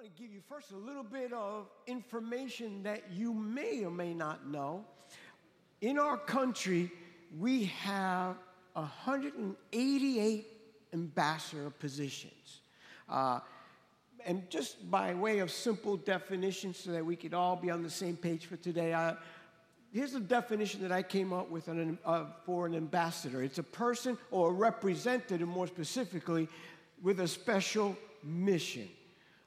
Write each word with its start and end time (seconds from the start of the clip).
want 0.00 0.16
to 0.16 0.22
give 0.22 0.32
you 0.32 0.40
first 0.48 0.70
a 0.70 0.76
little 0.76 1.02
bit 1.02 1.30
of 1.30 1.66
information 1.86 2.82
that 2.82 3.02
you 3.12 3.34
may 3.34 3.84
or 3.84 3.90
may 3.90 4.14
not 4.14 4.48
know. 4.48 4.82
In 5.82 5.98
our 5.98 6.16
country, 6.16 6.90
we 7.38 7.64
have 7.64 8.36
188 8.72 10.46
ambassador 10.94 11.68
positions. 11.68 12.60
Uh, 13.10 13.40
and 14.24 14.48
just 14.48 14.90
by 14.90 15.12
way 15.12 15.40
of 15.40 15.50
simple 15.50 15.98
definition, 15.98 16.72
so 16.72 16.92
that 16.92 17.04
we 17.04 17.14
could 17.14 17.34
all 17.34 17.56
be 17.56 17.70
on 17.70 17.82
the 17.82 17.90
same 17.90 18.16
page 18.16 18.46
for 18.46 18.56
today, 18.56 18.94
I, 18.94 19.16
here's 19.92 20.12
the 20.12 20.20
definition 20.20 20.80
that 20.80 20.92
I 20.92 21.02
came 21.02 21.30
up 21.30 21.50
with 21.50 21.68
an, 21.68 21.98
uh, 22.06 22.24
for 22.46 22.64
an 22.64 22.74
ambassador 22.74 23.42
it's 23.42 23.58
a 23.58 23.62
person 23.62 24.16
or 24.30 24.48
a 24.48 24.52
representative, 24.52 25.46
more 25.46 25.66
specifically, 25.66 26.48
with 27.02 27.20
a 27.20 27.28
special 27.28 27.98
mission. 28.24 28.88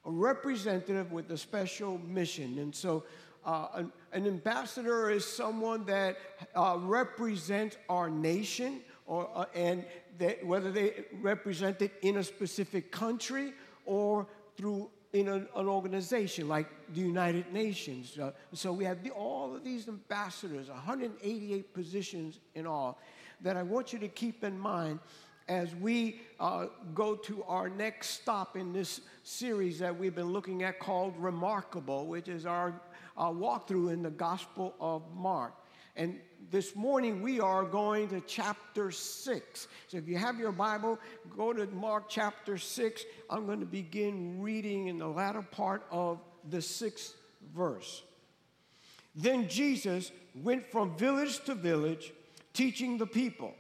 A 0.06 0.12
representative 0.12 1.12
with 1.12 1.32
a 1.32 1.38
special 1.38 1.98
mission. 2.00 2.60
And 2.60 2.76
so, 2.76 3.04
uh, 3.46 3.68
an, 3.76 3.92
an, 4.14 4.26
ambassador 4.26 5.10
is 5.10 5.26
someone 5.26 5.86
that 5.86 6.18
uh, 6.56 6.78
represents 6.80 7.78
our 7.90 8.10
nation, 8.10 8.82
or, 9.06 9.30
uh, 9.36 9.46
and 9.54 9.86
that, 10.18 10.46
whether 10.46 10.72
they 10.72 11.06
represent 11.22 11.82
it 11.82 11.94
in 12.02 12.18
a 12.18 12.24
specific 12.24 12.92
country 12.92 13.54
or 13.86 14.28
through 14.56 14.90
in 15.14 15.28
an, 15.28 15.48
an 15.56 15.68
organization 15.68 16.48
like 16.48 16.68
the 16.94 17.02
United 17.02 17.54
Nations. 17.54 18.18
Uh, 18.18 18.32
so 18.52 18.74
we 18.74 18.84
have 18.84 19.04
the, 19.04 19.12
all 19.12 19.56
of 19.56 19.64
these 19.64 19.88
ambassadors, 19.88 20.70
188 20.70 21.74
positions 21.74 22.40
in 22.56 22.66
all, 22.66 23.00
that 23.42 23.56
I 23.56 23.64
want 23.64 23.94
you 23.94 24.00
to 24.00 24.08
keep 24.08 24.44
in 24.44 24.58
mind 24.58 25.00
as 25.48 25.76
we 25.76 26.22
uh, 26.40 26.68
go 26.94 27.16
to 27.16 27.44
our 27.44 27.70
next 27.70 28.10
stop 28.10 28.56
in 28.56 28.74
this 28.74 29.02
series 29.24 29.80
that 29.80 29.98
we've 29.98 30.16
been 30.16 30.32
looking 30.32 30.64
at 30.64 30.80
called 30.80 31.14
Remarkable, 31.18 32.08
which 32.08 32.28
is 32.28 32.46
our 32.46 32.74
uh, 33.18 33.30
walkthrough 33.30 33.92
in 33.92 34.02
the 34.02 34.10
Gospel 34.10 34.74
of 34.80 35.04
Mark. 35.14 35.54
And 35.96 36.20
this 36.50 36.76
morning 36.76 37.22
we 37.22 37.40
are 37.40 37.64
going 37.64 38.10
to 38.10 38.22
chapter 38.22 38.90
6. 38.90 39.68
So 39.88 39.98
if 39.98 40.08
you 40.08 40.18
have 40.18 40.40
your 40.40 40.52
Bible, 40.52 41.00
go 41.36 41.54
to 41.54 41.68
Mark 41.68 42.06
chapter 42.10 42.58
6. 42.58 43.04
I'm 43.30 43.46
going 43.46 43.60
to 43.60 43.66
begin 43.66 44.42
reading 44.42 44.88
in 44.88 44.98
the 44.98 45.08
latter 45.08 45.42
part 45.42 45.86
of 45.92 46.20
the 46.50 46.62
sixth 46.62 47.16
verse. 47.56 48.02
Then 49.16 49.48
Jesus 49.48 50.12
went 50.36 50.72
from 50.72 50.98
village 50.98 51.44
to 51.46 51.54
village, 51.54 52.12
teaching 52.54 52.98
the 52.98 53.06
people. 53.06 53.54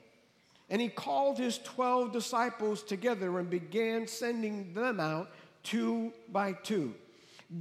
And 0.73 0.81
he 0.81 0.89
called 0.89 1.37
his 1.37 1.59
12 1.59 2.11
disciples 2.11 2.81
together 2.81 3.37
and 3.37 3.47
began 3.47 4.07
sending 4.07 4.73
them 4.73 4.99
out 4.99 5.29
two 5.61 6.11
by 6.31 6.53
two, 6.53 6.95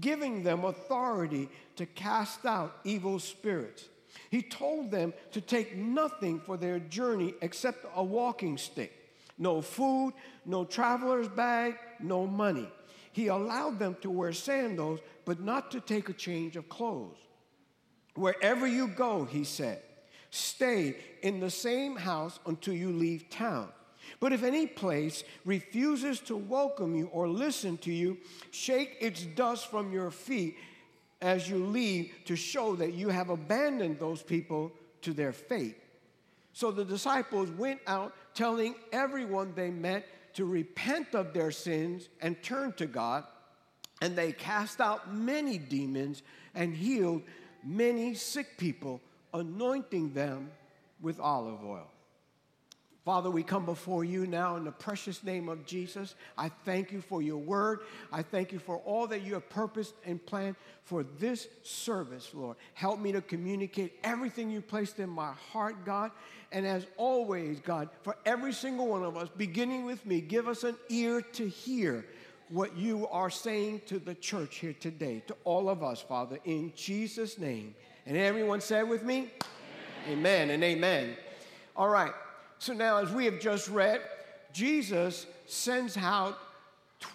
giving 0.00 0.42
them 0.42 0.64
authority 0.64 1.50
to 1.76 1.84
cast 1.84 2.46
out 2.46 2.74
evil 2.84 3.18
spirits. 3.18 3.90
He 4.30 4.40
told 4.40 4.90
them 4.90 5.12
to 5.32 5.42
take 5.42 5.76
nothing 5.76 6.40
for 6.40 6.56
their 6.56 6.78
journey 6.78 7.34
except 7.42 7.84
a 7.94 8.02
walking 8.02 8.56
stick 8.56 8.98
no 9.36 9.60
food, 9.60 10.14
no 10.46 10.64
traveler's 10.64 11.28
bag, 11.28 11.76
no 12.00 12.26
money. 12.26 12.68
He 13.12 13.26
allowed 13.26 13.78
them 13.78 13.94
to 14.00 14.08
wear 14.08 14.32
sandals, 14.32 15.00
but 15.26 15.38
not 15.38 15.70
to 15.72 15.80
take 15.80 16.08
a 16.08 16.14
change 16.14 16.56
of 16.56 16.70
clothes. 16.70 17.18
Wherever 18.14 18.66
you 18.66 18.88
go, 18.88 19.24
he 19.26 19.44
said, 19.44 19.82
stay 20.32 20.96
in 21.22 21.38
the 21.40 21.50
same 21.50 21.94
house 21.94 22.40
until 22.46 22.74
you 22.74 22.90
leave 22.90 23.28
town. 23.28 23.68
But 24.18 24.32
if 24.32 24.42
any 24.42 24.66
place 24.66 25.24
refuses 25.44 26.20
to 26.20 26.36
welcome 26.36 26.96
you 26.96 27.06
or 27.12 27.28
listen 27.28 27.76
to 27.78 27.92
you, 27.92 28.16
shake 28.50 28.96
its 29.00 29.22
dust 29.22 29.70
from 29.70 29.92
your 29.92 30.10
feet 30.10 30.56
as 31.20 31.48
you 31.48 31.64
leave 31.64 32.12
to 32.24 32.34
show 32.34 32.74
that 32.76 32.94
you 32.94 33.10
have 33.10 33.28
abandoned 33.28 34.00
those 34.00 34.22
people 34.22 34.72
to 35.02 35.12
their 35.12 35.32
fate. 35.32 35.76
So 36.52 36.70
the 36.70 36.84
disciples 36.84 37.50
went 37.50 37.80
out 37.86 38.14
telling 38.34 38.74
everyone 38.90 39.52
they 39.54 39.70
met 39.70 40.06
to 40.34 40.44
repent 40.46 41.14
of 41.14 41.34
their 41.34 41.50
sins 41.50 42.08
and 42.20 42.42
turn 42.42 42.72
to 42.74 42.86
God. 42.86 43.24
And 44.00 44.16
they 44.16 44.32
cast 44.32 44.80
out 44.80 45.14
many 45.14 45.58
demons 45.58 46.22
and 46.54 46.74
healed 46.74 47.22
many 47.64 48.14
sick 48.14 48.58
people, 48.58 49.00
anointing 49.34 50.12
them 50.12 50.50
with 51.00 51.20
olive 51.20 51.64
oil. 51.64 51.88
Father, 53.04 53.32
we 53.32 53.42
come 53.42 53.64
before 53.66 54.04
you 54.04 54.28
now 54.28 54.54
in 54.54 54.64
the 54.64 54.70
precious 54.70 55.24
name 55.24 55.48
of 55.48 55.66
Jesus. 55.66 56.14
I 56.38 56.50
thank 56.64 56.92
you 56.92 57.00
for 57.00 57.20
your 57.20 57.38
word. 57.38 57.80
I 58.12 58.22
thank 58.22 58.52
you 58.52 58.60
for 58.60 58.76
all 58.78 59.08
that 59.08 59.22
you 59.22 59.34
have 59.34 59.48
purposed 59.48 59.94
and 60.06 60.24
planned 60.24 60.54
for 60.84 61.02
this 61.18 61.48
service, 61.64 62.30
Lord. 62.32 62.56
Help 62.74 63.00
me 63.00 63.10
to 63.10 63.20
communicate 63.20 63.98
everything 64.04 64.52
you 64.52 64.60
placed 64.60 65.00
in 65.00 65.10
my 65.10 65.32
heart, 65.32 65.84
God. 65.84 66.12
And 66.52 66.64
as 66.64 66.86
always, 66.96 67.58
God, 67.58 67.88
for 68.02 68.16
every 68.24 68.52
single 68.52 68.86
one 68.86 69.02
of 69.02 69.16
us, 69.16 69.28
beginning 69.36 69.84
with 69.84 70.06
me, 70.06 70.20
give 70.20 70.46
us 70.46 70.62
an 70.62 70.76
ear 70.88 71.22
to 71.22 71.48
hear 71.48 72.06
what 72.50 72.76
you 72.76 73.08
are 73.08 73.30
saying 73.30 73.80
to 73.86 73.98
the 73.98 74.14
church 74.14 74.58
here 74.58 74.74
today, 74.78 75.24
to 75.26 75.34
all 75.42 75.68
of 75.68 75.82
us, 75.82 76.00
Father, 76.00 76.38
in 76.44 76.72
Jesus' 76.76 77.36
name. 77.36 77.74
And 78.06 78.16
everyone 78.16 78.60
said 78.60 78.88
with 78.88 79.02
me, 79.04 79.30
Amen, 80.06 80.18
amen 80.18 80.50
and 80.50 80.64
amen. 80.64 81.16
All 81.76 81.88
right. 81.88 82.12
So 82.58 82.72
now, 82.72 82.98
as 82.98 83.12
we 83.12 83.24
have 83.26 83.40
just 83.40 83.68
read, 83.68 84.00
Jesus 84.52 85.26
sends 85.46 85.96
out 85.96 86.38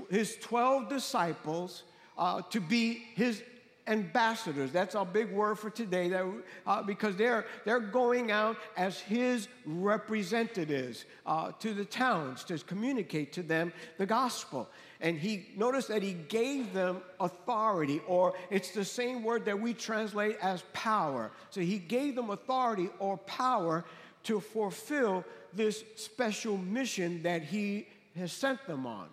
his 0.10 0.38
12 0.38 0.90
disciples 0.90 1.84
uh, 2.18 2.42
to 2.50 2.60
be 2.60 3.04
his 3.16 3.44
ambassadors. 3.88 4.72
That's 4.72 4.96
our 4.96 5.06
big 5.06 5.32
word 5.32 5.58
for 5.60 5.70
today 5.70 6.10
that, 6.10 6.26
uh, 6.66 6.84
because 6.84 7.16
they're, 7.16 7.46
they're 7.66 7.80
going 7.80 8.32
out 8.32 8.58
as 8.76 9.00
his 9.00 9.48
representatives 9.66 11.06
uh, 11.26 11.52
to 11.60 11.74
the 11.74 11.86
towns 11.86 12.44
to 12.46 12.58
communicate 12.60 13.34
to 13.34 13.44
them 13.44 13.72
the 13.98 14.06
gospel. 14.06 14.70
And 15.00 15.18
he 15.18 15.50
noticed 15.56 15.90
that 15.90 16.02
he 16.02 16.14
gave 16.14 16.74
them 16.74 17.02
authority, 17.20 18.02
or 18.08 18.34
it's 18.50 18.72
the 18.72 18.86
same 18.86 19.24
word 19.24 19.46
that 19.46 19.60
we 19.60 19.74
translate 19.74 20.38
as 20.42 20.64
power. 20.74 21.32
So 21.50 21.62
he 21.62 21.78
gave 21.78 22.16
them 22.16 22.32
authority 22.32 22.90
or 23.00 23.18
power 23.18 23.86
to 24.24 24.40
fulfill 24.40 25.24
this 25.54 25.84
special 25.96 26.58
mission 26.58 27.24
that 27.24 27.44
he 27.44 27.88
has 28.16 28.32
sent 28.32 28.66
them 28.68 28.86
on. 28.86 29.08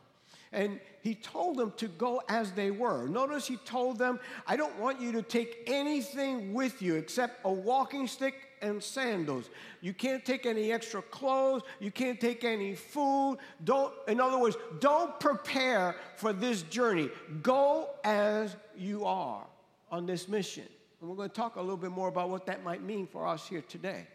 And 0.54 0.80
he 1.02 1.14
told 1.16 1.58
them 1.58 1.72
to 1.76 1.88
go 1.88 2.22
as 2.28 2.52
they 2.52 2.70
were. 2.70 3.08
Notice 3.08 3.46
he 3.46 3.56
told 3.56 3.98
them, 3.98 4.20
I 4.46 4.56
don't 4.56 4.78
want 4.78 5.00
you 5.00 5.12
to 5.12 5.22
take 5.22 5.64
anything 5.66 6.54
with 6.54 6.80
you 6.80 6.94
except 6.94 7.40
a 7.44 7.52
walking 7.52 8.06
stick 8.06 8.34
and 8.62 8.82
sandals. 8.82 9.50
You 9.82 9.92
can't 9.92 10.24
take 10.24 10.46
any 10.46 10.72
extra 10.72 11.02
clothes. 11.02 11.62
You 11.80 11.90
can't 11.90 12.20
take 12.20 12.44
any 12.44 12.74
food. 12.74 13.38
Don't, 13.64 13.92
in 14.08 14.20
other 14.20 14.38
words, 14.38 14.56
don't 14.78 15.18
prepare 15.20 15.96
for 16.16 16.32
this 16.32 16.62
journey. 16.62 17.10
Go 17.42 17.90
as 18.04 18.56
you 18.76 19.04
are 19.04 19.44
on 19.90 20.06
this 20.06 20.28
mission. 20.28 20.64
And 21.00 21.10
we're 21.10 21.16
going 21.16 21.28
to 21.28 21.34
talk 21.34 21.56
a 21.56 21.60
little 21.60 21.76
bit 21.76 21.90
more 21.90 22.08
about 22.08 22.30
what 22.30 22.46
that 22.46 22.62
might 22.62 22.82
mean 22.82 23.06
for 23.06 23.26
us 23.26 23.46
here 23.46 23.62
today. 23.68 24.06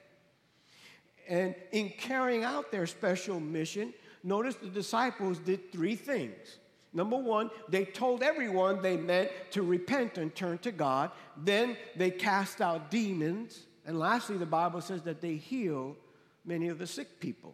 And 1.28 1.54
in 1.72 1.90
carrying 1.90 2.44
out 2.44 2.72
their 2.72 2.88
special 2.88 3.40
mission, 3.40 3.94
notice 4.24 4.56
the 4.56 4.68
disciples 4.68 5.40
did 5.40 5.72
three 5.72 5.96
things. 5.96 6.58
Number 6.92 7.18
one, 7.18 7.52
they 7.68 7.86
told 7.86 8.24
everyone 8.24 8.82
they 8.82 8.98
meant 8.98 9.30
to 9.52 9.62
repent 9.62 10.18
and 10.18 10.34
turn 10.34 10.58
to 10.60 10.72
God. 10.72 11.12
Then 11.38 11.78
they 11.96 12.10
cast 12.10 12.62
out 12.62 12.90
demons. 12.90 13.66
And 13.86 14.00
lastly, 14.00 14.38
the 14.38 14.46
Bible 14.46 14.82
says 14.82 15.04
that 15.04 15.22
they 15.22 15.36
heal 15.36 15.96
many 16.46 16.68
of 16.68 16.80
the 16.80 16.88
sick 16.88 17.20
people. 17.20 17.54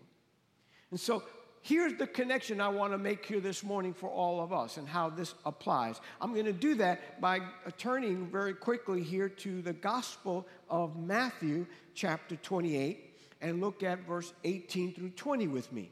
And 0.92 1.00
so 1.00 1.24
here's 1.62 1.96
the 1.96 2.08
connection 2.08 2.62
I 2.62 2.70
want 2.70 2.94
to 2.94 2.98
make 2.98 3.26
here 3.26 3.42
this 3.42 3.62
morning 3.62 3.94
for 3.94 4.10
all 4.10 4.40
of 4.42 4.54
us 4.54 4.78
and 4.78 4.88
how 4.88 5.10
this 5.10 5.34
applies. 5.46 6.00
I'm 6.22 6.34
going 6.34 6.46
to 6.46 6.54
do 6.54 6.76
that 6.76 7.20
by 7.20 7.42
turning 7.78 8.28
very 8.28 8.54
quickly 8.54 9.04
here 9.04 9.28
to 9.28 9.62
the 9.62 9.74
Gospel 9.74 10.48
of 10.70 10.96
Matthew, 10.96 11.66
chapter 11.94 12.38
28 12.38 13.16
and 13.42 13.62
look 13.62 13.84
at 13.84 14.00
verse 14.08 14.34
18 14.44 14.94
through 14.94 15.10
20 15.10 15.48
with 15.48 15.72
me. 15.72 15.92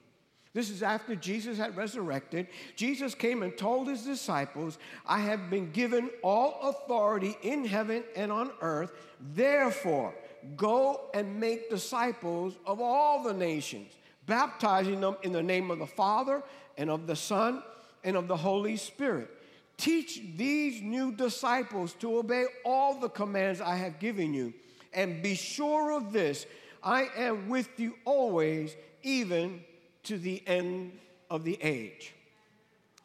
This 0.53 0.69
is 0.69 0.83
after 0.83 1.15
Jesus 1.15 1.57
had 1.57 1.75
resurrected. 1.75 2.47
Jesus 2.75 3.15
came 3.15 3.41
and 3.41 3.57
told 3.57 3.87
his 3.87 4.03
disciples, 4.03 4.77
I 5.05 5.19
have 5.19 5.49
been 5.49 5.71
given 5.71 6.11
all 6.21 6.59
authority 6.61 7.35
in 7.41 7.65
heaven 7.65 8.03
and 8.15 8.31
on 8.31 8.51
earth. 8.61 8.91
Therefore, 9.19 10.13
go 10.55 11.09
and 11.15 11.39
make 11.39 11.71
disciples 11.71 12.55
of 12.67 12.81
all 12.81 13.23
the 13.23 13.33
nations, 13.33 13.93
baptizing 14.27 15.01
them 15.01 15.17
in 15.23 15.31
the 15.31 15.41
name 15.41 15.71
of 15.71 15.79
the 15.79 15.87
Father 15.87 16.43
and 16.77 16.91
of 16.91 17.07
the 17.07 17.15
Son 17.15 17.63
and 18.03 18.15
of 18.15 18.27
the 18.27 18.37
Holy 18.37 18.77
Spirit. 18.77 19.29
Teach 19.77 20.21
these 20.35 20.83
new 20.83 21.11
disciples 21.11 21.93
to 21.93 22.17
obey 22.17 22.45
all 22.63 22.99
the 22.99 23.09
commands 23.09 23.59
I 23.59 23.75
have 23.77 23.97
given 23.97 24.35
you. 24.35 24.53
And 24.93 25.23
be 25.23 25.33
sure 25.33 25.93
of 25.93 26.13
this 26.13 26.45
I 26.83 27.07
am 27.17 27.49
with 27.49 27.79
you 27.79 27.95
always, 28.05 28.75
even 29.01 29.63
to 30.03 30.17
the 30.17 30.43
end 30.47 30.97
of 31.29 31.43
the 31.43 31.57
age. 31.61 32.13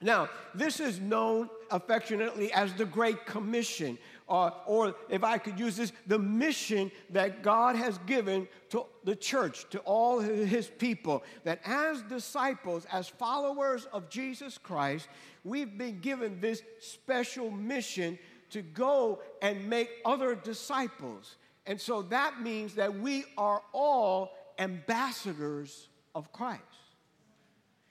Now, 0.01 0.29
this 0.55 0.79
is 0.79 1.01
known 1.01 1.51
affectionately 1.71 2.53
as 2.53 2.73
the 2.75 2.85
Great 2.85 3.27
Commission. 3.27 3.99
Uh, 4.29 4.51
or 4.67 4.95
if 5.09 5.25
I 5.25 5.39
could 5.39 5.59
use 5.59 5.77
this, 5.77 5.93
the 6.07 6.19
mission 6.19 6.93
that 7.11 7.43
God 7.43 7.75
has 7.75 7.99
given 8.07 8.47
to 8.71 8.85
the 9.05 9.17
church, 9.17 9.69
to 9.71 9.81
all 9.81 10.21
his 10.21 10.69
people, 10.69 11.25
that 11.45 11.61
as 11.65 12.03
disciples, 12.03 12.87
as 12.93 13.09
followers 13.09 13.87
of 13.93 14.09
Jesus 14.09 14.57
Christ, 14.57 15.09
we've 15.43 15.77
been 15.77 15.99
given 16.01 16.41
this 16.41 16.63
special 16.79 17.51
mission 17.51 18.19
to 18.51 18.63
go 18.63 19.21
and 19.43 19.69
make 19.69 19.91
other 20.05 20.35
disciples. 20.35 21.37
And 21.67 21.81
so 21.81 22.03
that 22.03 22.41
means 22.41 22.75
that 22.75 22.99
we 22.99 23.25
are 23.37 23.63
all 23.73 24.33
ambassadors 24.59 25.89
of 26.15 26.33
Christ. 26.33 26.63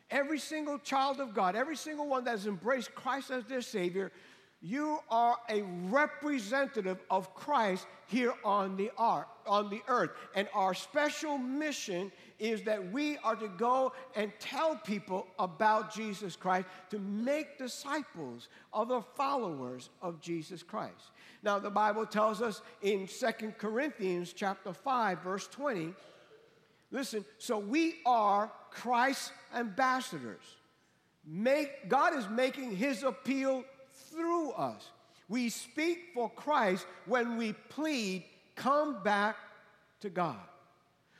Every 0.09 0.39
single 0.39 0.79
child 0.79 1.19
of 1.19 1.33
God, 1.33 1.55
every 1.55 1.75
single 1.75 2.07
one 2.07 2.23
that 2.25 2.31
has 2.31 2.47
embraced 2.47 2.95
Christ 2.95 3.31
as 3.31 3.43
their 3.45 3.61
Savior, 3.61 4.11
you 4.61 4.99
are 5.11 5.37
a 5.49 5.61
representative 5.89 6.97
of 7.11 7.35
Christ 7.35 7.85
here 8.07 8.33
on 8.43 8.75
the, 8.75 8.89
the 8.95 9.81
earth. 9.87 10.11
And 10.33 10.47
our 10.53 10.73
special 10.73 11.37
mission 11.37 12.11
is 12.39 12.63
that 12.63 12.91
we 12.91 13.17
are 13.17 13.35
to 13.35 13.49
go 13.49 13.93
and 14.15 14.31
tell 14.39 14.75
people 14.75 15.27
about 15.37 15.93
Jesus 15.93 16.35
Christ 16.35 16.67
to 16.89 16.97
make 16.97 17.59
disciples, 17.59 18.47
other 18.73 19.01
followers 19.15 19.89
of 20.01 20.19
Jesus 20.21 20.63
Christ. 20.63 21.11
Now, 21.43 21.59
the 21.59 21.69
Bible 21.69 22.05
tells 22.05 22.41
us 22.41 22.61
in 22.81 23.07
Second 23.07 23.59
Corinthians 23.59 24.33
chapter 24.33 24.73
5, 24.73 25.21
verse 25.21 25.47
20, 25.47 25.93
listen, 26.91 27.25
so 27.37 27.57
we 27.57 27.95
are 28.05 28.51
Christ's 28.71 29.31
ambassadors. 29.53 30.43
Make, 31.25 31.89
God 31.89 32.15
is 32.15 32.27
making 32.29 32.75
his 32.75 33.03
appeal 33.03 33.63
through 34.11 34.51
us. 34.51 34.89
We 35.29 35.49
speak 35.49 35.99
for 36.13 36.29
Christ 36.29 36.85
when 37.05 37.37
we 37.37 37.53
plead, 37.53 38.23
come 38.55 39.03
back 39.03 39.35
to 40.01 40.09
God. 40.09 40.37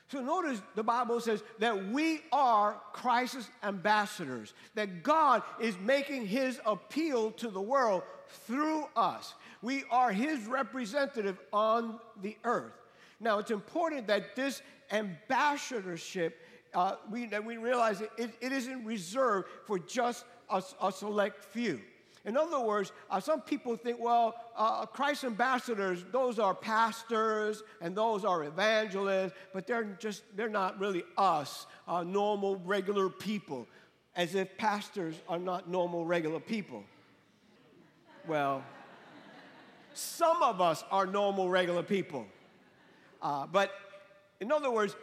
So 0.09 0.21
notice 0.21 0.61
the 0.75 0.83
Bible 0.83 1.19
says 1.19 1.43
that 1.59 1.87
we 1.89 2.21
are 2.31 2.79
Christ's 2.93 3.49
ambassadors, 3.61 4.53
that 4.75 5.03
God 5.03 5.43
is 5.59 5.77
making 5.79 6.25
his 6.25 6.61
appeal 6.65 7.31
to 7.31 7.49
the 7.49 7.61
world 7.61 8.03
through 8.45 8.85
us. 8.95 9.33
We 9.61 9.83
are 9.91 10.11
his 10.11 10.45
representative 10.45 11.37
on 11.51 11.99
the 12.21 12.37
earth. 12.45 12.71
Now, 13.19 13.39
it's 13.39 13.51
important 13.51 14.07
that 14.07 14.35
this 14.35 14.61
ambassadorship, 14.91 16.41
uh, 16.73 16.95
we, 17.09 17.27
we 17.45 17.57
realize 17.57 18.01
it, 18.01 18.11
it, 18.17 18.31
it 18.41 18.51
isn't 18.51 18.85
reserved 18.85 19.47
for 19.65 19.79
just 19.79 20.25
a, 20.49 20.63
a 20.81 20.91
select 20.91 21.43
few. 21.43 21.79
In 22.25 22.35
other 22.35 22.59
words, 22.59 22.91
uh, 23.09 23.21
some 23.21 23.39
people 23.39 23.77
think, 23.77 23.99
well, 24.01 24.35
uh, 24.57 24.85
Christ 24.85 25.23
ambassadors, 25.23 26.03
those 26.11 26.39
are 26.39 26.53
pastors 26.53 27.63
and 27.79 27.95
those 27.95 28.25
are 28.25 28.43
evangelists, 28.43 29.31
but 29.53 29.65
they're 29.65 29.95
just, 29.97 30.23
they're 30.35 30.49
not 30.49 30.77
really 30.77 31.03
us, 31.17 31.67
uh, 31.87 32.03
normal, 32.03 32.57
regular 32.57 33.07
people, 33.07 33.65
as 34.17 34.35
if 34.35 34.57
pastors 34.57 35.15
are 35.29 35.39
not 35.39 35.69
normal, 35.69 36.05
regular 36.05 36.41
people. 36.41 36.83
Well, 38.27 38.61
some 39.93 40.43
of 40.43 40.59
us 40.59 40.83
are 40.91 41.05
normal, 41.05 41.49
regular 41.49 41.81
people. 41.81 42.27
Uh, 43.21 43.47
but 43.47 43.71
in 44.39 44.51
other 44.51 44.71
words, 44.71 44.95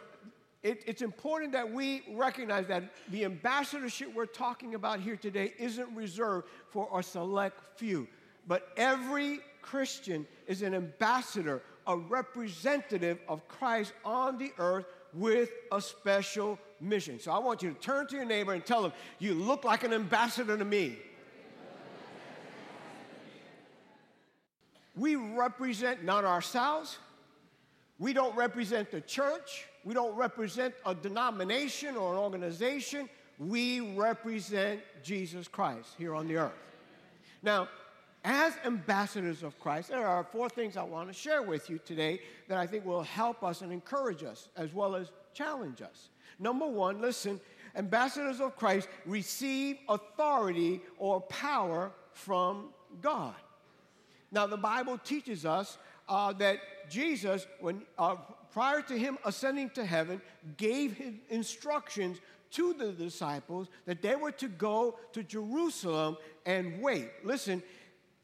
it, 0.63 0.83
it's 0.87 1.03
important 1.03 1.51
that 1.51 1.71
we 1.71 2.01
recognize 2.13 2.65
that 2.67 2.83
the 3.09 3.23
ambassadorship 3.25 4.13
we're 4.15 4.25
talking 4.25 4.73
about 4.73 4.99
here 4.99 5.15
today 5.15 5.53
isn't 5.59 5.93
reserved 5.95 6.47
for 6.71 6.89
a 6.97 7.03
select 7.03 7.77
few, 7.77 8.07
but 8.47 8.69
every 8.75 9.41
Christian 9.61 10.25
is 10.47 10.63
an 10.63 10.73
ambassador, 10.73 11.61
a 11.85 11.95
representative 11.95 13.19
of 13.27 13.47
Christ 13.47 13.93
on 14.03 14.37
the 14.37 14.51
earth 14.57 14.85
with 15.13 15.51
a 15.71 15.79
special 15.79 16.57
mission. 16.81 17.19
So 17.19 17.31
I 17.31 17.39
want 17.39 17.61
you 17.61 17.71
to 17.71 17.79
turn 17.79 18.07
to 18.07 18.15
your 18.15 18.25
neighbor 18.25 18.53
and 18.53 18.65
tell 18.65 18.81
them, 18.81 18.93
You 19.19 19.33
look 19.33 19.63
like 19.63 19.83
an 19.83 19.93
ambassador 19.93 20.57
to 20.57 20.65
me. 20.65 20.97
We 24.95 25.15
represent 25.15 26.03
not 26.03 26.23
ourselves, 26.23 26.97
we 27.99 28.13
don't 28.13 28.35
represent 28.35 28.91
the 28.91 29.01
church, 29.01 29.65
we 29.83 29.93
don't 29.93 30.15
represent 30.15 30.73
a 30.85 30.93
denomination 30.93 31.95
or 31.95 32.13
an 32.13 32.19
organization. 32.19 33.09
We 33.37 33.95
represent 33.95 34.79
Jesus 35.03 35.47
Christ 35.47 35.89
here 35.97 36.15
on 36.15 36.27
the 36.27 36.37
earth. 36.37 36.53
Now, 37.43 37.67
as 38.23 38.53
ambassadors 38.65 39.43
of 39.43 39.59
Christ, 39.59 39.89
there 39.89 40.07
are 40.07 40.23
four 40.23 40.49
things 40.49 40.77
I 40.77 40.83
want 40.83 41.09
to 41.09 41.13
share 41.13 41.43
with 41.43 41.69
you 41.69 41.79
today 41.85 42.21
that 42.47 42.57
I 42.57 42.65
think 42.65 42.85
will 42.85 43.03
help 43.03 43.43
us 43.43 43.61
and 43.61 43.71
encourage 43.71 44.23
us 44.23 44.47
as 44.57 44.73
well 44.73 44.95
as 44.95 45.11
challenge 45.33 45.81
us. 45.81 46.09
Number 46.39 46.65
one, 46.65 47.01
listen, 47.01 47.39
ambassadors 47.75 48.39
of 48.39 48.55
Christ 48.55 48.87
receive 49.05 49.77
authority 49.87 50.81
or 50.97 51.21
power 51.21 51.91
from 52.13 52.69
God. 53.01 53.35
Now, 54.31 54.47
the 54.47 54.57
Bible 54.57 54.97
teaches 54.97 55.45
us 55.45 55.77
uh, 56.07 56.33
that 56.33 56.59
Jesus, 56.89 57.47
when 57.59 57.81
uh, 57.97 58.15
prior 58.51 58.81
to 58.83 58.97
him 58.97 59.17
ascending 59.25 59.69
to 59.71 59.85
heaven, 59.85 60.21
gave 60.57 60.93
his 60.93 61.13
instructions 61.29 62.19
to 62.51 62.73
the 62.73 62.91
disciples 62.91 63.67
that 63.85 64.01
they 64.01 64.15
were 64.15 64.31
to 64.31 64.47
go 64.47 64.97
to 65.13 65.23
Jerusalem 65.23 66.17
and 66.45 66.81
wait. 66.81 67.09
Listen, 67.23 67.61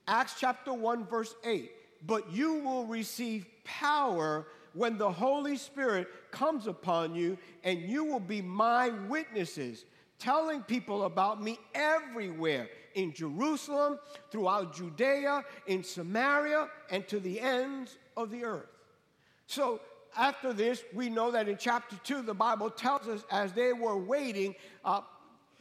Acts 0.07 0.35
chapter 0.39 0.73
1, 0.73 1.05
verse 1.07 1.35
8. 1.43 1.71
But 2.05 2.31
you 2.31 2.55
will 2.55 2.85
receive 2.85 3.45
power 3.63 4.47
when 4.73 4.97
the 4.97 5.11
Holy 5.11 5.57
Spirit 5.57 6.07
comes 6.31 6.65
upon 6.65 7.13
you, 7.13 7.37
and 7.63 7.79
you 7.81 8.05
will 8.05 8.21
be 8.21 8.41
my 8.41 8.89
witnesses, 8.89 9.85
telling 10.17 10.61
people 10.61 11.03
about 11.03 11.43
me 11.43 11.59
everywhere 11.75 12.69
in 12.95 13.13
Jerusalem, 13.13 13.99
throughout 14.31 14.75
Judea, 14.75 15.43
in 15.67 15.83
Samaria, 15.83 16.67
and 16.89 17.07
to 17.07 17.19
the 17.19 17.39
ends 17.39 17.97
of 18.17 18.31
the 18.31 18.43
earth. 18.43 18.69
So 19.47 19.81
after 20.17 20.53
this, 20.53 20.83
we 20.93 21.09
know 21.09 21.31
that 21.31 21.47
in 21.47 21.57
chapter 21.57 21.97
2, 22.03 22.21
the 22.21 22.33
Bible 22.33 22.69
tells 22.69 23.07
us 23.07 23.23
as 23.31 23.53
they 23.53 23.73
were 23.73 23.97
waiting, 23.97 24.55
uh, 24.83 25.01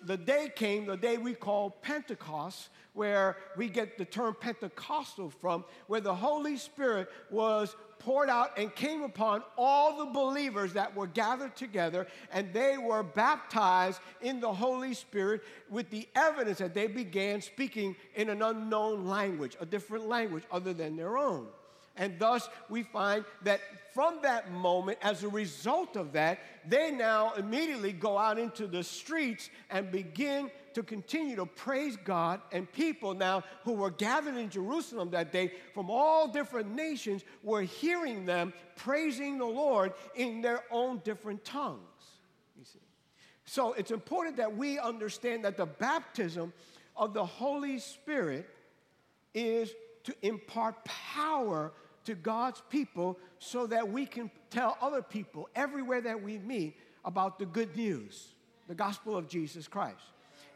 the 0.02 0.16
day 0.16 0.50
came, 0.54 0.86
the 0.86 0.96
day 0.96 1.18
we 1.18 1.34
call 1.34 1.70
Pentecost, 1.70 2.68
where 2.92 3.36
we 3.56 3.68
get 3.68 3.98
the 3.98 4.04
term 4.04 4.34
Pentecostal 4.38 5.30
from, 5.30 5.64
where 5.86 6.00
the 6.00 6.14
Holy 6.14 6.56
Spirit 6.56 7.08
was 7.30 7.76
poured 7.98 8.30
out 8.30 8.58
and 8.58 8.74
came 8.74 9.02
upon 9.02 9.42
all 9.56 9.98
the 9.98 10.06
believers 10.06 10.72
that 10.72 10.94
were 10.96 11.06
gathered 11.06 11.54
together, 11.54 12.06
and 12.32 12.52
they 12.52 12.78
were 12.78 13.02
baptized 13.02 14.00
in 14.22 14.40
the 14.40 14.52
Holy 14.52 14.94
Spirit 14.94 15.42
with 15.68 15.90
the 15.90 16.08
evidence 16.16 16.58
that 16.58 16.74
they 16.74 16.86
began 16.86 17.40
speaking 17.40 17.94
in 18.16 18.30
an 18.30 18.42
unknown 18.42 19.06
language, 19.06 19.56
a 19.60 19.66
different 19.66 20.08
language 20.08 20.44
other 20.50 20.72
than 20.72 20.96
their 20.96 21.18
own. 21.18 21.46
And 22.00 22.18
thus, 22.18 22.48
we 22.70 22.82
find 22.82 23.26
that 23.42 23.60
from 23.92 24.20
that 24.22 24.50
moment, 24.50 24.96
as 25.02 25.22
a 25.22 25.28
result 25.28 25.96
of 25.96 26.12
that, 26.12 26.38
they 26.66 26.90
now 26.90 27.34
immediately 27.34 27.92
go 27.92 28.16
out 28.16 28.38
into 28.38 28.66
the 28.66 28.82
streets 28.82 29.50
and 29.68 29.92
begin 29.92 30.50
to 30.72 30.82
continue 30.82 31.36
to 31.36 31.44
praise 31.44 31.98
God. 32.02 32.40
And 32.52 32.72
people 32.72 33.12
now 33.12 33.44
who 33.64 33.74
were 33.74 33.90
gathered 33.90 34.38
in 34.38 34.48
Jerusalem 34.48 35.10
that 35.10 35.30
day 35.30 35.52
from 35.74 35.90
all 35.90 36.26
different 36.26 36.74
nations 36.74 37.22
were 37.42 37.62
hearing 37.62 38.24
them 38.24 38.54
praising 38.76 39.36
the 39.36 39.44
Lord 39.44 39.92
in 40.14 40.40
their 40.40 40.62
own 40.70 41.02
different 41.04 41.44
tongues. 41.44 41.80
You 42.58 42.64
see. 42.64 42.78
So 43.44 43.74
it's 43.74 43.90
important 43.90 44.38
that 44.38 44.56
we 44.56 44.78
understand 44.78 45.44
that 45.44 45.58
the 45.58 45.66
baptism 45.66 46.54
of 46.96 47.12
the 47.12 47.26
Holy 47.26 47.78
Spirit 47.78 48.48
is 49.34 49.74
to 50.04 50.14
impart 50.22 50.82
power 50.84 51.72
to 52.04 52.14
God's 52.14 52.62
people 52.70 53.18
so 53.38 53.66
that 53.66 53.90
we 53.90 54.06
can 54.06 54.30
tell 54.50 54.76
other 54.80 55.02
people 55.02 55.48
everywhere 55.54 56.00
that 56.00 56.22
we 56.22 56.38
meet 56.38 56.76
about 57.04 57.38
the 57.38 57.46
good 57.46 57.76
news, 57.76 58.28
the 58.68 58.74
gospel 58.74 59.16
of 59.16 59.28
Jesus 59.28 59.68
Christ. 59.68 60.02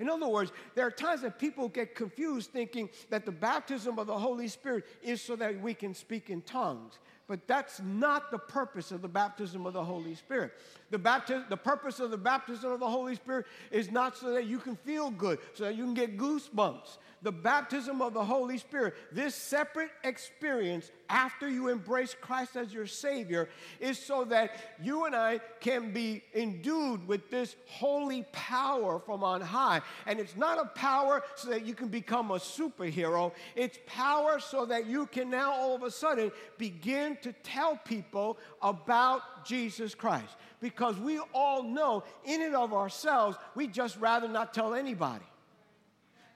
In 0.00 0.08
other 0.10 0.26
words, 0.26 0.50
there 0.74 0.86
are 0.86 0.90
times 0.90 1.22
that 1.22 1.38
people 1.38 1.68
get 1.68 1.94
confused 1.94 2.50
thinking 2.50 2.88
that 3.10 3.24
the 3.24 3.32
baptism 3.32 3.98
of 3.98 4.06
the 4.06 4.18
Holy 4.18 4.48
Spirit 4.48 4.84
is 5.02 5.22
so 5.22 5.36
that 5.36 5.60
we 5.60 5.72
can 5.72 5.94
speak 5.94 6.30
in 6.30 6.42
tongues. 6.42 6.98
But 7.26 7.46
that's 7.46 7.80
not 7.80 8.30
the 8.30 8.38
purpose 8.38 8.90
of 8.90 9.00
the 9.00 9.08
baptism 9.08 9.64
of 9.66 9.72
the 9.72 9.84
Holy 9.84 10.14
Spirit. 10.14 10.52
The, 10.90 10.98
baptism, 10.98 11.44
the 11.48 11.56
purpose 11.56 12.00
of 12.00 12.10
the 12.10 12.18
baptism 12.18 12.70
of 12.70 12.80
the 12.80 12.88
Holy 12.88 13.14
Spirit 13.14 13.46
is 13.70 13.90
not 13.90 14.16
so 14.16 14.32
that 14.32 14.46
you 14.46 14.58
can 14.58 14.76
feel 14.76 15.10
good, 15.10 15.38
so 15.54 15.64
that 15.64 15.76
you 15.76 15.84
can 15.84 15.94
get 15.94 16.18
goosebumps. 16.18 16.98
The 17.24 17.32
baptism 17.32 18.02
of 18.02 18.12
the 18.12 18.22
Holy 18.22 18.58
Spirit, 18.58 18.94
this 19.10 19.34
separate 19.34 19.88
experience 20.04 20.90
after 21.08 21.48
you 21.48 21.68
embrace 21.68 22.14
Christ 22.20 22.54
as 22.54 22.70
your 22.70 22.86
Savior 22.86 23.48
is 23.80 23.98
so 23.98 24.24
that 24.24 24.76
you 24.82 25.06
and 25.06 25.16
I 25.16 25.40
can 25.60 25.90
be 25.90 26.22
endued 26.34 27.08
with 27.08 27.30
this 27.30 27.56
holy 27.66 28.26
power 28.32 28.98
from 28.98 29.24
on 29.24 29.40
high. 29.40 29.80
And 30.06 30.20
it's 30.20 30.36
not 30.36 30.58
a 30.58 30.66
power 30.66 31.22
so 31.34 31.48
that 31.48 31.64
you 31.64 31.72
can 31.72 31.88
become 31.88 32.30
a 32.30 32.38
superhero, 32.38 33.32
it's 33.56 33.78
power 33.86 34.38
so 34.38 34.66
that 34.66 34.84
you 34.84 35.06
can 35.06 35.30
now 35.30 35.50
all 35.50 35.74
of 35.74 35.82
a 35.82 35.90
sudden 35.90 36.30
begin 36.58 37.16
to 37.22 37.32
tell 37.42 37.78
people 37.86 38.36
about 38.60 39.46
Jesus 39.46 39.94
Christ. 39.94 40.36
Because 40.60 40.98
we 40.98 41.20
all 41.32 41.62
know 41.62 42.04
in 42.26 42.42
and 42.42 42.54
of 42.54 42.74
ourselves, 42.74 43.38
we 43.54 43.66
just 43.66 43.96
rather 43.96 44.28
not 44.28 44.52
tell 44.52 44.74
anybody 44.74 45.24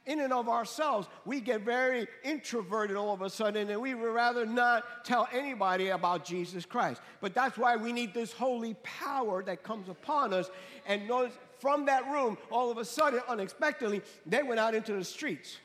in 0.08 0.20
and 0.20 0.32
of 0.32 0.48
ourselves, 0.48 1.06
we 1.26 1.38
get 1.40 1.60
very 1.60 2.08
introverted 2.24 2.96
all 2.96 3.12
of 3.12 3.20
a 3.20 3.28
sudden 3.28 3.68
and 3.68 3.80
we 3.80 3.94
would 3.94 4.12
rather 4.12 4.46
not 4.46 5.04
tell 5.04 5.28
anybody 5.32 5.88
about 5.88 6.24
Jesus 6.24 6.64
Christ. 6.64 7.02
But 7.20 7.34
that's 7.34 7.58
why 7.58 7.76
we 7.76 7.92
need 7.92 8.14
this 8.14 8.32
holy 8.32 8.74
power 8.82 9.42
that 9.44 9.62
comes 9.62 9.90
upon 9.90 10.32
us. 10.32 10.50
And 10.86 11.06
notice 11.06 11.34
from 11.58 11.84
that 11.86 12.10
room, 12.10 12.38
all 12.50 12.70
of 12.70 12.78
a 12.78 12.84
sudden, 12.86 13.20
unexpectedly, 13.28 14.00
they 14.24 14.42
went 14.42 14.58
out 14.58 14.74
into 14.74 14.94
the 14.94 15.04
streets 15.04 15.58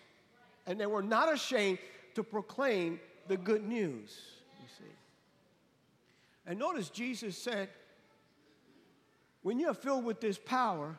and 0.68 0.80
they 0.80 0.88
were 0.88 1.04
not 1.04 1.32
ashamed 1.34 1.80
to 2.16 2.24
proclaim 2.24 3.00
the 3.30 3.38
good 3.38 3.66
news, 3.66 4.20
you 4.62 4.68
see. 4.78 4.92
And 6.46 6.60
notice 6.60 6.90
Jesus 6.90 7.38
said, 7.38 7.70
when 9.42 9.58
you're 9.58 9.74
filled 9.74 10.04
with 10.04 10.20
this 10.20 10.38
power, 10.38 10.98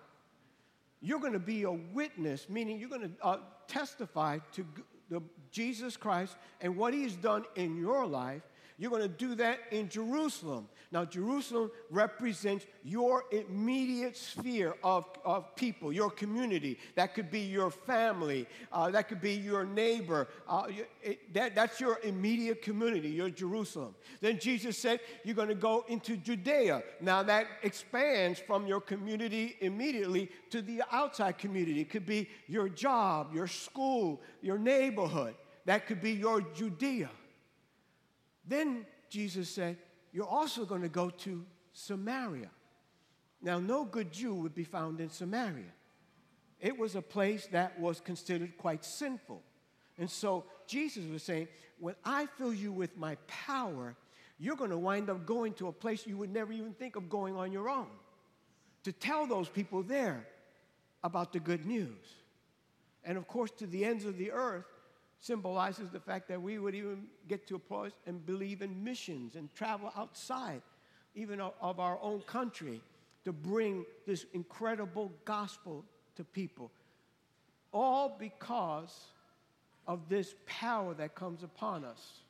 you're 1.04 1.20
going 1.20 1.34
to 1.34 1.38
be 1.38 1.64
a 1.64 1.70
witness, 1.70 2.48
meaning 2.48 2.78
you're 2.78 2.88
going 2.88 3.02
to 3.02 3.10
uh, 3.22 3.36
testify 3.68 4.38
to 4.52 4.66
the, 5.10 5.22
Jesus 5.50 5.96
Christ 5.96 6.36
and 6.62 6.76
what 6.76 6.94
he's 6.94 7.14
done 7.14 7.44
in 7.56 7.76
your 7.76 8.06
life 8.06 8.42
you're 8.76 8.90
going 8.90 9.02
to 9.02 9.08
do 9.08 9.36
that 9.36 9.60
in 9.70 9.88
Jerusalem. 9.88 10.68
Now, 10.90 11.04
Jerusalem 11.04 11.70
represents 11.90 12.66
your 12.82 13.24
immediate 13.30 14.16
sphere 14.16 14.74
of, 14.82 15.06
of 15.24 15.54
people, 15.54 15.92
your 15.92 16.10
community. 16.10 16.78
That 16.96 17.14
could 17.14 17.30
be 17.30 17.40
your 17.40 17.70
family, 17.70 18.46
uh, 18.72 18.90
that 18.90 19.08
could 19.08 19.20
be 19.20 19.34
your 19.34 19.64
neighbor. 19.64 20.28
Uh, 20.48 20.68
it, 21.02 21.34
that, 21.34 21.54
that's 21.54 21.80
your 21.80 22.00
immediate 22.02 22.62
community, 22.62 23.08
your 23.08 23.30
Jerusalem. 23.30 23.94
Then 24.20 24.38
Jesus 24.38 24.76
said, 24.76 25.00
You're 25.24 25.36
going 25.36 25.48
to 25.48 25.54
go 25.54 25.84
into 25.88 26.16
Judea. 26.16 26.82
Now, 27.00 27.22
that 27.22 27.46
expands 27.62 28.40
from 28.40 28.66
your 28.66 28.80
community 28.80 29.56
immediately 29.60 30.30
to 30.50 30.62
the 30.62 30.82
outside 30.90 31.38
community. 31.38 31.80
It 31.80 31.90
could 31.90 32.06
be 32.06 32.28
your 32.48 32.68
job, 32.68 33.34
your 33.34 33.46
school, 33.46 34.20
your 34.42 34.58
neighborhood. 34.58 35.34
That 35.64 35.86
could 35.86 36.00
be 36.00 36.12
your 36.12 36.40
Judea. 36.40 37.10
Then 38.46 38.86
Jesus 39.08 39.48
said, 39.48 39.76
You're 40.12 40.26
also 40.26 40.64
going 40.64 40.82
to 40.82 40.88
go 40.88 41.10
to 41.10 41.44
Samaria. 41.72 42.50
Now, 43.42 43.58
no 43.58 43.84
good 43.84 44.12
Jew 44.12 44.34
would 44.34 44.54
be 44.54 44.64
found 44.64 45.00
in 45.00 45.10
Samaria. 45.10 45.72
It 46.60 46.78
was 46.78 46.94
a 46.94 47.02
place 47.02 47.46
that 47.52 47.78
was 47.78 48.00
considered 48.00 48.56
quite 48.56 48.84
sinful. 48.84 49.42
And 49.98 50.10
so 50.10 50.44
Jesus 50.66 51.04
was 51.10 51.22
saying, 51.22 51.48
When 51.78 51.94
I 52.04 52.26
fill 52.38 52.54
you 52.54 52.72
with 52.72 52.96
my 52.96 53.16
power, 53.26 53.96
you're 54.38 54.56
going 54.56 54.70
to 54.70 54.78
wind 54.78 55.10
up 55.10 55.26
going 55.26 55.52
to 55.54 55.68
a 55.68 55.72
place 55.72 56.06
you 56.06 56.16
would 56.18 56.32
never 56.32 56.52
even 56.52 56.72
think 56.72 56.96
of 56.96 57.08
going 57.08 57.36
on 57.36 57.52
your 57.52 57.68
own 57.68 57.88
to 58.84 58.92
tell 58.92 59.26
those 59.26 59.48
people 59.48 59.82
there 59.82 60.26
about 61.02 61.32
the 61.32 61.40
good 61.40 61.66
news. 61.66 62.04
And 63.04 63.18
of 63.18 63.28
course, 63.28 63.50
to 63.58 63.66
the 63.66 63.84
ends 63.84 64.04
of 64.04 64.16
the 64.16 64.30
earth, 64.32 64.64
symbolizes 65.24 65.88
the 65.88 66.00
fact 66.00 66.28
that 66.28 66.40
we 66.40 66.58
would 66.58 66.74
even 66.74 67.04
get 67.28 67.46
to 67.48 67.54
a 67.54 67.58
place 67.58 67.92
and 68.06 68.26
believe 68.26 68.60
in 68.60 68.84
missions 68.84 69.36
and 69.36 69.52
travel 69.54 69.90
outside, 69.96 70.60
even 71.14 71.40
of 71.40 71.80
our 71.80 71.98
own 72.02 72.20
country, 72.22 72.82
to 73.24 73.32
bring 73.32 73.86
this 74.06 74.26
incredible 74.34 75.10
gospel 75.24 75.82
to 76.14 76.24
people. 76.24 76.70
All 77.72 78.14
because 78.18 78.94
of 79.86 80.10
this 80.10 80.34
power 80.44 80.92
that 80.92 81.14
comes 81.14 81.42
upon 81.42 81.84
us. 81.84 82.20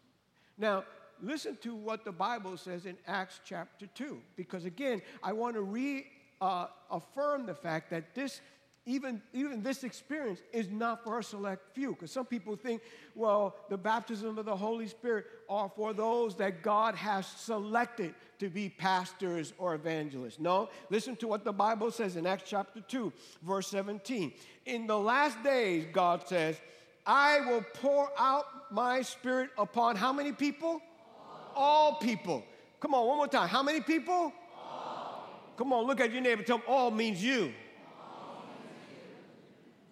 Now, 0.56 0.84
listen 1.20 1.56
to 1.62 1.74
what 1.74 2.04
the 2.04 2.12
Bible 2.12 2.56
says 2.56 2.86
in 2.86 2.96
Acts 3.08 3.40
chapter 3.44 3.86
2, 3.86 4.20
because 4.36 4.66
again, 4.66 5.02
I 5.20 5.32
want 5.32 5.56
to 5.56 5.62
reaffirm 5.62 6.06
uh, 6.40 7.46
the 7.46 7.56
fact 7.60 7.90
that 7.90 8.14
this 8.14 8.40
even, 8.86 9.22
even 9.32 9.62
this 9.62 9.82
experience 9.82 10.40
is 10.52 10.70
not 10.70 11.04
for 11.04 11.18
a 11.18 11.22
select 11.22 11.74
few. 11.74 11.92
Because 11.92 12.10
some 12.10 12.26
people 12.26 12.54
think, 12.54 12.82
well, 13.14 13.56
the 13.70 13.78
baptism 13.78 14.36
of 14.36 14.44
the 14.44 14.56
Holy 14.56 14.86
Spirit 14.88 15.24
are 15.48 15.70
for 15.74 15.94
those 15.94 16.36
that 16.36 16.62
God 16.62 16.94
has 16.94 17.26
selected 17.26 18.14
to 18.40 18.50
be 18.50 18.68
pastors 18.68 19.54
or 19.56 19.74
evangelists. 19.74 20.38
No, 20.38 20.68
listen 20.90 21.16
to 21.16 21.28
what 21.28 21.44
the 21.44 21.52
Bible 21.52 21.90
says 21.90 22.16
in 22.16 22.26
Acts 22.26 22.44
chapter 22.46 22.80
2, 22.80 23.10
verse 23.42 23.68
17. 23.68 24.32
In 24.66 24.86
the 24.86 24.98
last 24.98 25.42
days, 25.42 25.86
God 25.90 26.28
says, 26.28 26.60
I 27.06 27.40
will 27.40 27.64
pour 27.74 28.10
out 28.18 28.44
my 28.70 29.00
spirit 29.00 29.50
upon 29.56 29.96
how 29.96 30.12
many 30.12 30.32
people? 30.32 30.82
All, 31.54 31.92
all 31.92 31.96
people. 31.96 32.44
Come 32.80 32.92
on, 32.92 33.06
one 33.06 33.16
more 33.16 33.28
time. 33.28 33.48
How 33.48 33.62
many 33.62 33.80
people? 33.80 34.30
All. 34.58 35.30
Come 35.56 35.72
on, 35.72 35.86
look 35.86 36.00
at 36.00 36.12
your 36.12 36.20
neighbor. 36.20 36.42
Tell 36.42 36.58
them 36.58 36.66
all 36.68 36.90
means 36.90 37.22
you. 37.22 37.52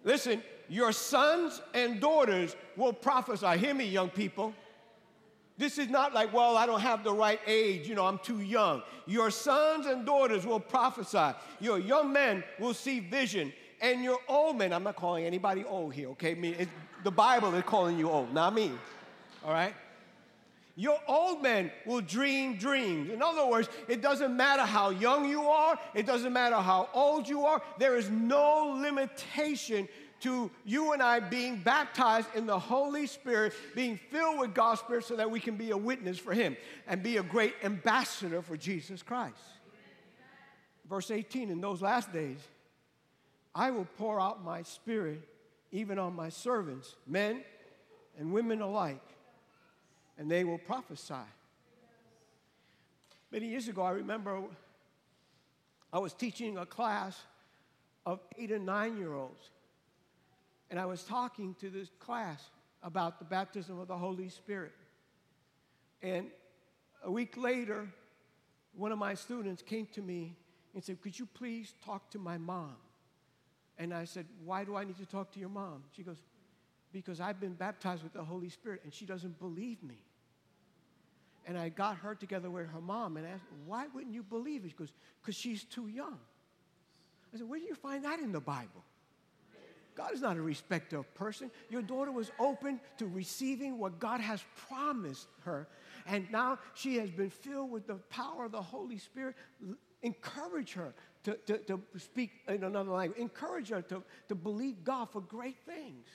Listen, 0.03 0.43
your 0.69 0.91
sons 0.91 1.61
and 1.73 1.99
daughters 1.99 2.55
will 2.75 2.93
prophesy. 2.93 3.57
Hear 3.57 3.73
me, 3.73 3.85
young 3.85 4.09
people. 4.09 4.53
This 5.57 5.77
is 5.77 5.89
not 5.89 6.13
like, 6.13 6.33
well, 6.33 6.57
I 6.57 6.65
don't 6.65 6.79
have 6.81 7.03
the 7.03 7.13
right 7.13 7.39
age, 7.45 7.87
you 7.87 7.93
know, 7.93 8.05
I'm 8.05 8.17
too 8.19 8.41
young. 8.41 8.81
Your 9.05 9.29
sons 9.29 9.85
and 9.85 10.05
daughters 10.05 10.47
will 10.47 10.59
prophesy. 10.59 11.37
Your 11.59 11.77
young 11.77 12.11
men 12.11 12.43
will 12.59 12.73
see 12.73 12.99
vision. 12.99 13.53
And 13.79 14.03
your 14.03 14.19
old 14.27 14.57
men, 14.57 14.73
I'm 14.73 14.83
not 14.83 14.95
calling 14.95 15.25
anybody 15.25 15.63
old 15.63 15.93
here, 15.93 16.09
okay? 16.09 16.31
I 16.31 16.35
mean, 16.35 16.67
the 17.03 17.11
Bible 17.11 17.53
is 17.53 17.63
calling 17.65 17.99
you 17.99 18.09
old, 18.09 18.33
not 18.33 18.55
me, 18.55 18.71
all 19.45 19.53
right? 19.53 19.75
Your 20.75 20.97
old 21.07 21.43
men 21.43 21.71
will 21.85 22.01
dream 22.01 22.57
dreams. 22.57 23.11
In 23.11 23.21
other 23.21 23.45
words, 23.45 23.69
it 23.87 24.01
doesn't 24.01 24.35
matter 24.35 24.63
how 24.63 24.89
young 24.89 25.29
you 25.29 25.43
are, 25.43 25.77
it 25.93 26.05
doesn't 26.07 26.33
matter 26.33 26.55
how 26.55 26.89
old 26.93 27.29
you 27.29 27.45
are, 27.45 27.61
there 27.77 27.95
is 27.95 28.09
no 28.09 28.75
limitation 28.81 29.87
to 30.21 30.49
you 30.65 30.93
and 30.93 31.03
I 31.03 31.19
being 31.19 31.57
baptized 31.57 32.29
in 32.33 32.47
the 32.47 32.57
Holy 32.57 33.05
Spirit, 33.05 33.53
being 33.75 33.99
filled 34.09 34.39
with 34.39 34.55
God's 34.55 34.79
Spirit 34.79 35.03
so 35.03 35.15
that 35.17 35.29
we 35.29 35.39
can 35.39 35.57
be 35.57 35.71
a 35.71 35.77
witness 35.77 36.17
for 36.17 36.33
Him 36.33 36.57
and 36.87 37.03
be 37.03 37.17
a 37.17 37.23
great 37.23 37.53
ambassador 37.61 38.41
for 38.41 38.57
Jesus 38.57 39.03
Christ. 39.03 39.35
Verse 40.89 41.11
18 41.11 41.49
In 41.49 41.61
those 41.61 41.81
last 41.81 42.11
days, 42.11 42.39
I 43.53 43.69
will 43.69 43.87
pour 43.97 44.19
out 44.19 44.43
my 44.43 44.63
Spirit 44.63 45.27
even 45.71 45.99
on 45.99 46.15
my 46.15 46.29
servants, 46.29 46.95
men 47.05 47.43
and 48.17 48.31
women 48.31 48.61
alike 48.61 49.12
and 50.17 50.29
they 50.29 50.43
will 50.43 50.57
prophesy. 50.57 51.13
Many 53.31 53.47
years 53.47 53.67
ago, 53.67 53.81
I 53.81 53.91
remember 53.91 54.43
I 55.91 55.99
was 55.99 56.13
teaching 56.13 56.57
a 56.57 56.65
class 56.65 57.19
of 58.05 58.19
eight 58.37 58.51
and 58.51 58.65
nine 58.65 58.97
year 58.97 59.13
olds, 59.13 59.49
and 60.69 60.79
I 60.79 60.85
was 60.85 61.03
talking 61.03 61.55
to 61.59 61.69
this 61.69 61.89
class 61.99 62.43
about 62.83 63.19
the 63.19 63.25
baptism 63.25 63.79
of 63.79 63.87
the 63.87 63.97
Holy 63.97 64.29
Spirit. 64.29 64.73
And 66.01 66.27
a 67.03 67.09
week 67.09 67.37
later, 67.37 67.87
one 68.75 68.91
of 68.91 68.97
my 68.97 69.13
students 69.13 69.61
came 69.61 69.87
to 69.93 70.01
me 70.01 70.35
and 70.73 70.83
said, 70.83 71.01
Could 71.01 71.17
you 71.17 71.25
please 71.25 71.73
talk 71.85 72.09
to 72.11 72.19
my 72.19 72.37
mom? 72.37 72.75
And 73.77 73.93
I 73.93 74.05
said, 74.05 74.25
Why 74.43 74.63
do 74.63 74.75
I 74.75 74.83
need 74.83 74.97
to 74.97 75.05
talk 75.05 75.31
to 75.33 75.39
your 75.39 75.49
mom? 75.49 75.83
She 75.95 76.03
goes, 76.03 76.17
because 76.93 77.19
I've 77.19 77.39
been 77.39 77.53
baptized 77.53 78.03
with 78.03 78.13
the 78.13 78.23
Holy 78.23 78.49
Spirit 78.49 78.81
and 78.83 78.93
she 78.93 79.05
doesn't 79.05 79.39
believe 79.39 79.81
me. 79.83 79.97
And 81.45 81.57
I 81.57 81.69
got 81.69 81.97
her 81.97 82.15
together 82.15 82.49
with 82.49 82.69
her 82.69 82.79
mom 82.79 83.17
and 83.17 83.25
I 83.25 83.31
asked, 83.31 83.43
why 83.65 83.87
wouldn't 83.93 84.13
you 84.13 84.23
believe 84.23 84.63
it? 84.63 84.69
She 84.69 84.77
goes, 84.77 84.93
because 85.21 85.35
she's 85.35 85.63
too 85.63 85.87
young. 85.87 86.19
I 87.33 87.37
said, 87.37 87.49
where 87.49 87.59
do 87.59 87.65
you 87.65 87.75
find 87.75 88.05
that 88.05 88.19
in 88.19 88.31
the 88.31 88.39
Bible? 88.39 88.83
God 89.95 90.13
is 90.13 90.21
not 90.21 90.37
a 90.37 90.41
respecter 90.41 90.97
of 90.97 91.13
person. 91.13 91.51
Your 91.69 91.81
daughter 91.81 92.11
was 92.11 92.31
open 92.39 92.79
to 92.97 93.05
receiving 93.07 93.77
what 93.77 93.99
God 93.99 94.21
has 94.21 94.43
promised 94.67 95.27
her. 95.41 95.67
And 96.07 96.31
now 96.31 96.59
she 96.73 96.97
has 96.97 97.11
been 97.11 97.29
filled 97.29 97.71
with 97.71 97.87
the 97.87 97.95
power 98.09 98.45
of 98.45 98.51
the 98.51 98.61
Holy 98.61 98.97
Spirit. 98.97 99.35
Encourage 100.01 100.73
her 100.73 100.93
to, 101.23 101.35
to, 101.45 101.57
to 101.59 101.81
speak 101.97 102.31
in 102.47 102.63
another 102.63 102.91
language. 102.91 103.19
Encourage 103.19 103.69
her 103.69 103.81
to, 103.83 104.01
to 104.29 104.35
believe 104.35 104.83
God 104.83 105.09
for 105.11 105.21
great 105.21 105.57
things. 105.65 106.07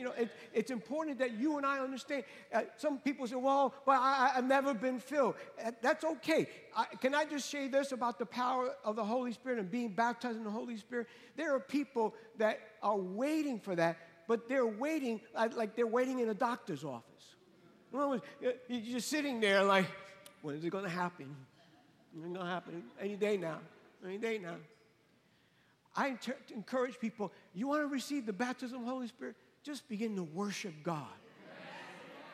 You 0.00 0.06
know, 0.06 0.12
it, 0.12 0.30
it's 0.54 0.70
important 0.70 1.18
that 1.18 1.32
you 1.32 1.58
and 1.58 1.66
I 1.66 1.78
understand. 1.78 2.24
Uh, 2.50 2.62
some 2.78 3.00
people 3.00 3.26
say, 3.26 3.34
well, 3.34 3.74
but 3.84 3.98
I, 4.00 4.30
have 4.34 4.46
never 4.46 4.72
been 4.72 4.98
filled. 4.98 5.34
Uh, 5.62 5.72
that's 5.82 6.04
okay. 6.04 6.48
I, 6.74 6.86
can 7.02 7.14
I 7.14 7.26
just 7.26 7.50
say 7.50 7.68
this 7.68 7.92
about 7.92 8.18
the 8.18 8.24
power 8.24 8.72
of 8.82 8.96
the 8.96 9.04
Holy 9.04 9.30
Spirit 9.32 9.58
and 9.58 9.70
being 9.70 9.90
baptized 9.90 10.38
in 10.38 10.44
the 10.44 10.50
Holy 10.50 10.78
Spirit? 10.78 11.06
There 11.36 11.54
are 11.54 11.60
people 11.60 12.14
that 12.38 12.60
are 12.82 12.96
waiting 12.96 13.60
for 13.60 13.76
that, 13.76 13.98
but 14.26 14.48
they're 14.48 14.64
waiting 14.64 15.20
like, 15.34 15.54
like 15.54 15.76
they're 15.76 15.86
waiting 15.86 16.20
in 16.20 16.30
a 16.30 16.34
doctor's 16.34 16.82
office. 16.82 17.34
You're 17.92 18.54
just 18.68 19.08
sitting 19.08 19.38
there 19.38 19.62
like, 19.64 19.84
when 20.40 20.54
is 20.54 20.64
it 20.64 20.70
going 20.70 20.84
to 20.84 20.88
happen? 20.88 21.36
It's 22.14 22.22
going 22.22 22.32
to 22.32 22.42
happen 22.42 22.84
any 22.98 23.16
day 23.16 23.36
now. 23.36 23.58
Any 24.02 24.16
day 24.16 24.38
now. 24.38 24.56
I 25.94 26.16
encourage 26.54 26.98
people, 26.98 27.32
you 27.52 27.66
want 27.66 27.82
to 27.82 27.86
receive 27.86 28.24
the 28.24 28.32
baptism 28.32 28.78
of 28.78 28.84
the 28.86 28.90
Holy 28.90 29.08
Spirit? 29.08 29.36
Just 29.62 29.88
begin 29.88 30.16
to 30.16 30.22
worship 30.22 30.74
God. 30.82 31.06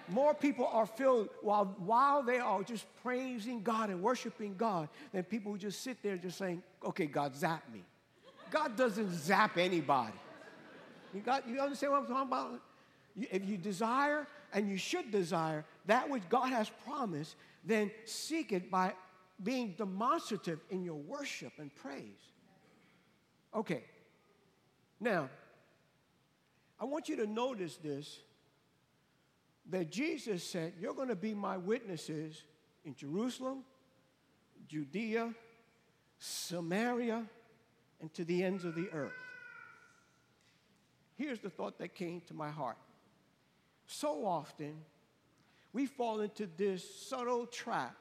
More 0.08 0.34
people 0.34 0.66
are 0.66 0.86
filled 0.86 1.28
while, 1.42 1.74
while 1.78 2.22
they 2.22 2.38
are 2.38 2.62
just 2.62 2.86
praising 3.02 3.62
God 3.62 3.90
and 3.90 4.00
worshiping 4.00 4.54
God 4.56 4.88
than 5.12 5.24
people 5.24 5.50
who 5.50 5.58
just 5.58 5.82
sit 5.82 6.00
there 6.02 6.16
just 6.16 6.38
saying, 6.38 6.62
okay, 6.84 7.06
God, 7.06 7.34
zap 7.34 7.64
me. 7.72 7.82
God 8.50 8.76
doesn't 8.76 9.12
zap 9.12 9.58
anybody. 9.58 10.12
You, 11.12 11.20
got, 11.20 11.48
you 11.48 11.60
understand 11.60 11.92
what 11.92 12.02
I'm 12.02 12.06
talking 12.06 12.28
about? 12.28 12.60
If 13.16 13.48
you 13.48 13.56
desire, 13.56 14.26
and 14.52 14.68
you 14.68 14.76
should 14.76 15.10
desire, 15.10 15.64
that 15.86 16.08
which 16.08 16.22
God 16.28 16.50
has 16.50 16.70
promised, 16.84 17.34
then 17.64 17.90
seek 18.04 18.52
it 18.52 18.70
by 18.70 18.92
being 19.42 19.74
demonstrative 19.76 20.60
in 20.70 20.84
your 20.84 20.94
worship 20.94 21.52
and 21.58 21.74
praise. 21.74 22.02
Okay. 23.54 23.82
Now, 25.00 25.28
I 26.78 26.84
want 26.84 27.08
you 27.08 27.16
to 27.16 27.26
notice 27.26 27.76
this 27.76 28.20
that 29.70 29.90
Jesus 29.90 30.44
said, 30.44 30.74
You're 30.80 30.94
going 30.94 31.08
to 31.08 31.16
be 31.16 31.34
my 31.34 31.56
witnesses 31.56 32.42
in 32.84 32.94
Jerusalem, 32.94 33.64
Judea, 34.68 35.34
Samaria, 36.18 37.24
and 38.00 38.12
to 38.14 38.24
the 38.24 38.44
ends 38.44 38.64
of 38.64 38.74
the 38.74 38.88
earth. 38.92 39.12
Here's 41.16 41.40
the 41.40 41.50
thought 41.50 41.78
that 41.78 41.94
came 41.94 42.20
to 42.22 42.34
my 42.34 42.50
heart. 42.50 42.76
So 43.86 44.26
often, 44.26 44.76
we 45.72 45.86
fall 45.86 46.20
into 46.20 46.48
this 46.56 47.08
subtle 47.08 47.46
trap 47.46 47.96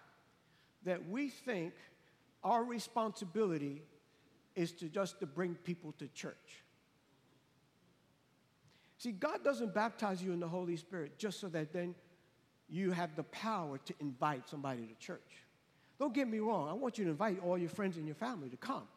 that 0.84 1.08
we 1.10 1.29
think 1.29 1.74
our 2.44 2.63
responsibility 2.63 3.82
is 4.55 4.72
to 4.74 4.89
just 4.89 5.20
to 5.20 5.25
bring 5.25 5.55
people 5.55 5.94
to 6.00 6.08
church. 6.10 6.63
See, 9.05 9.12
God 9.12 9.43
doesn't 9.43 9.71
baptize 9.71 10.24
you 10.24 10.33
in 10.33 10.39
the 10.39 10.47
Holy 10.47 10.75
Spirit 10.75 11.19
just 11.19 11.39
so 11.39 11.47
that 11.50 11.71
then 11.71 11.93
you 12.67 12.89
have 12.89 13.15
the 13.15 13.21
power 13.21 13.77
to 13.77 13.93
invite 14.00 14.50
somebody 14.50 14.81
to 14.81 14.95
church. 14.95 15.45
Don't 16.00 16.12
get 16.12 16.27
me 16.27 16.39
wrong, 16.39 16.67
I 16.67 16.74
want 16.74 16.97
you 16.97 17.03
to 17.05 17.12
invite 17.12 17.38
all 17.43 17.55
your 17.55 17.69
friends 17.69 17.97
and 17.97 18.07
your 18.07 18.15
family 18.15 18.50
to 18.50 18.57
come. 18.57 18.88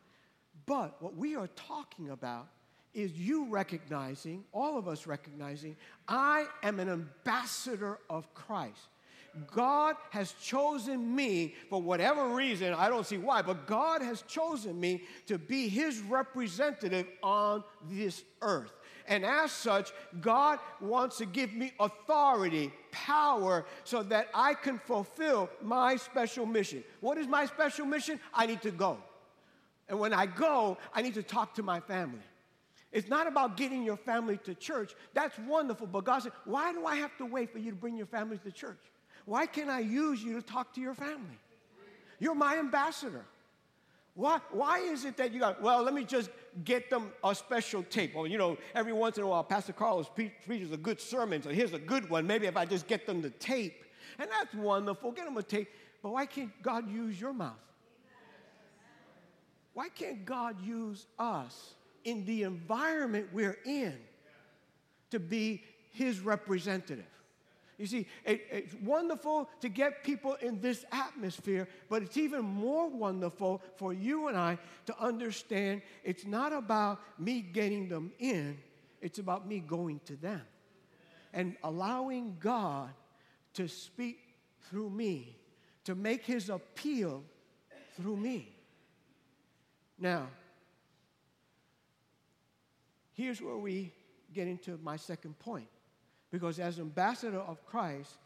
But 0.65 1.03
what 1.03 1.15
we 1.15 1.37
are 1.37 1.49
talking 1.49 2.09
about 2.09 2.49
is 2.95 3.13
you 3.19 3.51
recognizing, 3.51 4.45
all 4.51 4.79
of 4.79 4.89
us 4.89 5.07
recognizing, 5.07 5.77
I 6.09 6.47
am 6.63 6.81
an 6.81 6.89
ambassador 6.89 7.99
of 8.09 8.33
Christ. 8.33 8.89
God 9.53 9.97
has 10.09 10.33
chosen 10.43 11.15
me 11.15 11.55
for 11.69 11.83
whatever 11.83 12.29
reason, 12.29 12.73
I 12.73 12.89
don't 12.89 13.07
see 13.07 13.19
why, 13.19 13.43
but 13.43 13.67
God 13.67 14.01
has 14.01 14.23
chosen 14.23 14.81
me 14.81 15.03
to 15.27 15.37
be 15.37 15.69
his 15.69 16.01
representative 16.01 17.07
on 17.23 17.63
this 17.91 18.25
earth. 18.41 18.73
And 19.09 19.25
as 19.25 19.51
such, 19.51 19.93
God 20.21 20.59
wants 20.81 21.17
to 21.19 21.27
give 21.27 21.55
me 21.55 21.73
authority, 21.81 22.71
power, 22.93 23.65
so 23.85 24.03
that 24.05 24.29
I 24.35 24.55
can 24.55 24.79
fulfill 24.79 25.49
my 25.63 25.97
special 25.97 26.45
mission. 26.45 26.85
What 27.01 27.17
is 27.17 27.27
my 27.27 27.47
special 27.47 27.87
mission? 27.87 28.21
I 28.35 28.47
need 28.47 28.63
to 28.63 28.71
go. 28.71 28.99
And 29.89 29.99
when 29.99 30.13
I 30.13 30.27
go, 30.27 30.77
I 30.93 31.01
need 31.01 31.15
to 31.15 31.23
talk 31.23 31.55
to 31.55 31.63
my 31.63 31.81
family. 31.81 32.21
It's 32.93 33.09
not 33.09 33.27
about 33.27 33.57
getting 33.57 33.83
your 33.83 33.97
family 33.97 34.39
to 34.45 34.55
church. 34.55 34.95
That's 35.15 35.39
wonderful. 35.39 35.87
But 35.87 36.05
God 36.05 36.23
said, 36.23 36.33
why 36.45 36.73
do 36.73 36.87
I 36.87 36.97
have 36.97 37.17
to 37.19 37.27
wait 37.27 37.51
for 37.51 37.59
you 37.59 37.71
to 37.71 37.77
bring 37.77 37.97
your 37.97 38.07
family 38.07 38.39
to 38.39 38.51
church? 38.51 38.81
Why 39.25 39.47
can't 39.47 39.71
I 39.71 39.81
use 39.81 40.23
you 40.23 40.35
to 40.35 40.43
talk 40.43 40.75
to 40.75 40.81
your 40.81 40.95
family? 40.95 41.39
You're 42.19 42.35
my 42.35 42.59
ambassador. 42.59 43.25
Why, 44.19 44.41
why 44.51 44.81
is 44.81 45.05
it 45.05 45.17
that 45.19 45.33
you 45.33 45.39
got, 45.39 45.63
well, 45.63 45.81
let 45.81 45.95
me 45.95 46.03
just 46.03 46.31
get 46.65 46.91
them 46.91 47.13
a 47.23 47.33
special 47.37 47.85
tape. 47.85 48.17
Or, 48.17 48.27
you 48.27 48.37
know, 48.37 48.59
every 48.75 48.93
once 48.93 49.17
in 49.17 49.23
a 49.23 49.29
while, 49.29 49.45
Pastor 49.45 49.73
Carlos 49.73 50.09
preaches 50.09 50.73
a 50.73 50.77
good 50.77 51.01
sermon, 51.01 51.41
so 51.41 51.51
here's 51.51 51.73
a 51.73 51.79
good 51.79 52.11
one. 52.11 52.27
Maybe 52.27 52.49
if 52.49 52.57
I 52.57 52.65
just 52.65 52.89
get 52.89 53.07
them 53.07 53.23
the 53.23 53.31
tape. 53.31 53.85
And 54.19 54.29
that's 54.29 54.53
wonderful. 54.55 55.13
Get 55.13 55.27
them 55.27 55.37
a 55.37 55.43
tape. 55.45 55.69
But 56.03 56.11
why 56.11 56.27
can't 56.27 56.51
God 56.65 56.91
use 56.91 57.21
your 57.21 57.33
mouth? 57.33 57.53
Why 59.73 59.89
can't 59.89 60.25
God 60.25 60.61
use 60.67 61.07
us 61.17 61.75
in 62.03 62.25
the 62.25 62.43
environment 62.43 63.29
we're 63.33 63.59
in 63.65 63.97
to 65.13 65.21
be 65.21 65.63
His 65.93 66.19
representative? 66.19 67.07
You 67.79 67.87
see, 67.87 68.07
it, 68.25 68.45
it's 68.51 68.75
wonderful 68.83 69.49
to 69.61 69.69
get 69.69 70.03
people 70.03 70.35
in 70.35 70.61
this 70.61 70.85
atmosphere, 70.91 71.69
but 71.89 72.03
it's 72.03 72.17
even 72.17 72.45
more 72.45 72.91
wonderful 72.91 73.63
for 73.77 73.93
you 73.93 74.27
and 74.27 74.37
I 74.37 74.59
to 74.87 75.01
understand 75.01 75.83
it's 76.03 76.27
not 76.27 76.53
about 76.53 77.01
me 77.21 77.41
getting 77.41 77.89
them 77.89 78.13
in, 78.19 78.59
it's 79.01 79.21
about 79.21 79.47
me 79.47 79.61
going 79.61 80.01
to 80.07 80.17
them 80.17 80.43
and 81.33 81.57
allowing 81.63 82.37
God 82.41 82.91
to 83.55 83.69
speak 83.69 84.19
through 84.69 84.91
me, 84.91 85.37
to 85.85 85.95
make 85.95 86.25
his 86.25 86.51
appeal 86.51 87.23
through 87.97 88.17
me. 88.17 88.55
Now, 89.99 90.27
here's 93.15 93.41
where 93.41 93.57
we 93.57 93.93
get 94.33 94.49
into 94.49 94.79
my 94.83 94.97
second 94.97 95.39
point. 95.39 95.69
Because 96.31 96.59
as 96.59 96.79
ambassador 96.79 97.39
of 97.39 97.65
Christ, 97.67 98.17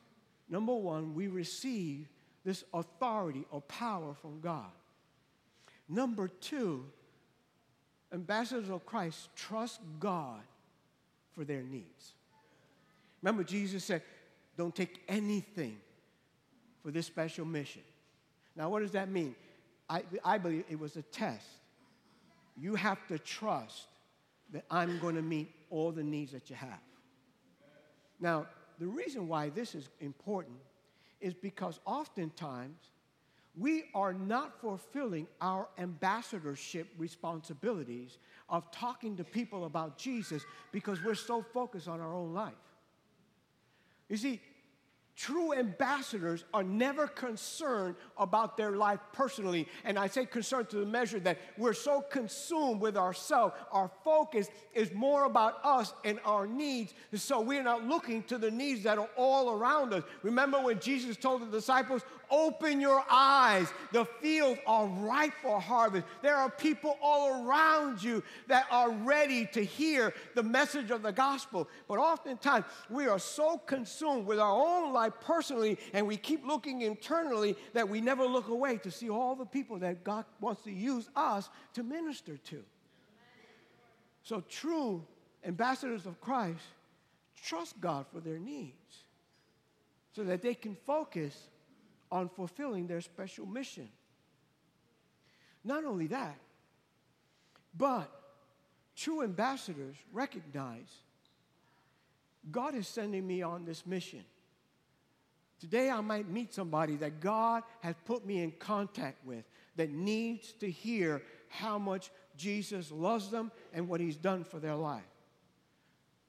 number 0.49 0.75
one, 0.75 1.15
we 1.15 1.29
receive 1.29 2.09
this 2.45 2.65
authority 2.75 3.45
or 3.51 3.61
power 3.63 4.15
from 4.15 4.41
God. 4.41 4.71
Number 5.89 6.29
two, 6.29 6.85
ambassadors 8.13 8.71
of 8.71 8.85
Christ 8.85 9.29
trust 9.37 9.81
God 10.01 10.41
for 11.35 11.45
their 11.45 11.63
needs. 11.63 12.13
Remember, 13.23 13.45
Jesus 13.45 13.85
said, 13.85 14.03
Don't 14.57 14.75
take 14.75 15.01
anything 15.09 15.79
for 16.83 16.91
this 16.91 17.07
special 17.07 17.45
mission. 17.45 17.83
Now, 18.57 18.69
what 18.69 18.81
does 18.81 18.93
that 18.93 19.09
mean? 19.09 19.35
I, 19.89 20.03
I 20.25 20.39
believe 20.39 20.65
it 20.69 20.79
was 20.79 20.97
a 20.97 21.03
test. 21.03 21.47
You 22.57 22.75
have 22.75 23.07
to 23.09 23.19
trust 23.19 23.87
that 24.53 24.65
I'm 24.71 24.99
going 24.99 25.15
to 25.15 25.23
meet 25.23 25.51
all 25.71 25.93
the 25.93 26.03
needs 26.03 26.33
that 26.33 26.51
you 26.51 26.57
have. 26.57 26.81
Now, 28.23 28.47
the 28.79 28.87
reason 28.87 29.27
why 29.27 29.49
this 29.49 29.75
is 29.75 29.89
important 30.01 30.57
is 31.21 31.35
because 31.35 31.81
oftentimes 31.85 32.79
we 33.59 33.85
are 33.95 34.15
not 34.15 34.59
fulfilling 34.61 35.27
our 35.41 35.69
ambassadorship 35.77 36.87
responsibilities 36.97 38.19
of 38.49 38.71
talking 38.71 39.17
to 39.17 39.25
people 39.25 39.65
about 39.67 39.99
Jesus 39.99 40.45
because 40.71 41.03
we're 41.03 41.17
so 41.17 41.43
focused 41.43 41.89
on 41.89 42.01
our 42.01 42.15
own 42.15 42.33
life. 42.33 42.55
You 44.09 44.17
see, 44.17 44.41
True 45.15 45.53
ambassadors 45.53 46.45
are 46.55 46.65
never 46.65 47.07
concerned 47.07 47.97
about 48.17 48.57
their 48.57 48.73
life 48.73 48.99
personally. 49.13 49.69
And 49.85 49.99
I 49.99 50.07
say 50.07 50.25
concerned 50.25 50.71
to 50.71 50.77
the 50.77 50.87
measure 50.87 51.21
that 51.21 51.39
we're 51.59 51.75
so 51.75 52.01
consumed 52.01 52.81
with 52.81 52.97
ourselves, 52.97 53.55
our 53.71 53.91
focus 54.05 54.49
is 54.75 54.91
more 54.95 55.27
about 55.27 55.59
us 55.65 55.93
and 56.05 56.19
our 56.25 56.47
needs. 56.47 56.95
And 57.11 57.21
So 57.21 57.43
we're 57.43 57.63
not 57.63 57.85
looking 57.85 58.23
to 58.25 58.39
the 58.39 58.51
needs 58.51 58.85
that 58.85 58.97
are 58.97 59.11
all 59.17 59.51
around 59.51 59.93
us. 59.93 60.03
Remember 60.23 60.63
when 60.63 60.81
Jesus 60.81 61.19
told 61.19 61.43
the 61.43 61.47
disciples, 61.47 62.03
Open 62.31 62.81
your 62.81 63.05
eyes. 63.11 63.71
The 63.93 64.07
fields 64.07 64.59
are 64.67 64.87
ripe 64.87 65.35
for 65.43 65.61
harvest. 65.61 66.07
There 66.23 66.35
are 66.35 66.49
people 66.49 66.97
all 67.03 67.47
around 67.47 68.03
you 68.03 68.23
that 68.49 68.65
are 68.71 68.91
ready 68.91 69.45
to 69.53 69.63
hear 69.63 70.15
the 70.35 70.43
message 70.43 70.91
of 70.91 71.03
the 71.03 71.13
gospel. 71.13 71.69
But 71.87 71.99
oftentimes, 71.99 72.65
we 72.89 73.07
are 73.07 73.19
so 73.19 73.59
consumed 73.59 74.25
with 74.25 74.39
our 74.39 74.51
own 74.51 74.95
life 74.95 75.02
personally, 75.11 75.79
and 75.93 76.07
we 76.07 76.17
keep 76.17 76.47
looking 76.47 76.83
internally 76.83 77.57
that 77.73 77.89
we 77.89 78.01
never 78.01 78.27
look 78.27 78.49
away 78.49 78.77
to 78.79 78.91
see 78.91 79.11
all 79.11 79.35
the 79.35 79.47
people 79.47 79.79
that 79.79 80.05
God 80.05 80.25
wants 80.41 80.63
to 80.63 80.73
use 80.73 81.09
us 81.17 81.49
to 81.75 81.83
minister 81.83 82.37
to. 82.37 82.63
So, 84.23 84.43
true 84.49 85.05
ambassadors 85.45 86.07
of 86.07 86.21
Christ 86.21 86.63
trust 87.43 87.81
God 87.81 88.07
for 88.13 88.21
their 88.21 88.39
needs 88.39 89.05
so 90.13 90.23
that 90.25 90.43
they 90.43 90.55
can 90.55 90.77
focus 90.87 91.37
on 92.11 92.29
fulfilling 92.29 92.87
their 92.87 93.01
special 93.01 93.47
mission. 93.47 93.89
Not 95.65 95.85
only 95.85 96.09
that, 96.09 96.39
but 97.77 98.11
true 98.95 99.23
ambassadors 99.23 99.97
recognize 100.13 100.91
God 102.51 102.75
is 102.75 102.89
sending 102.89 103.27
me 103.27 103.43
on 103.43 103.65
this 103.65 103.87
mission. 103.87 104.25
Today, 105.63 105.91
I 105.91 106.01
might 106.01 106.29
meet 106.29 106.53
somebody 106.53 106.97
that 106.97 107.21
God 107.21 107.63
has 107.83 107.95
put 108.05 108.27
me 108.27 108.43
in 108.43 108.51
contact 108.51 109.25
with 109.25 109.45
that 109.77 109.93
needs 109.93 110.55
to 110.55 110.69
hear 110.69 111.23
how 111.47 111.79
much 111.79 112.11
Jesus 112.37 112.91
loves 112.91 113.31
them 113.31 113.53
and 113.73 113.89
what 113.89 114.01
he's 114.01 114.17
done 114.17 114.43
for 114.43 114.59
their 114.59 114.75
life. 114.75 115.05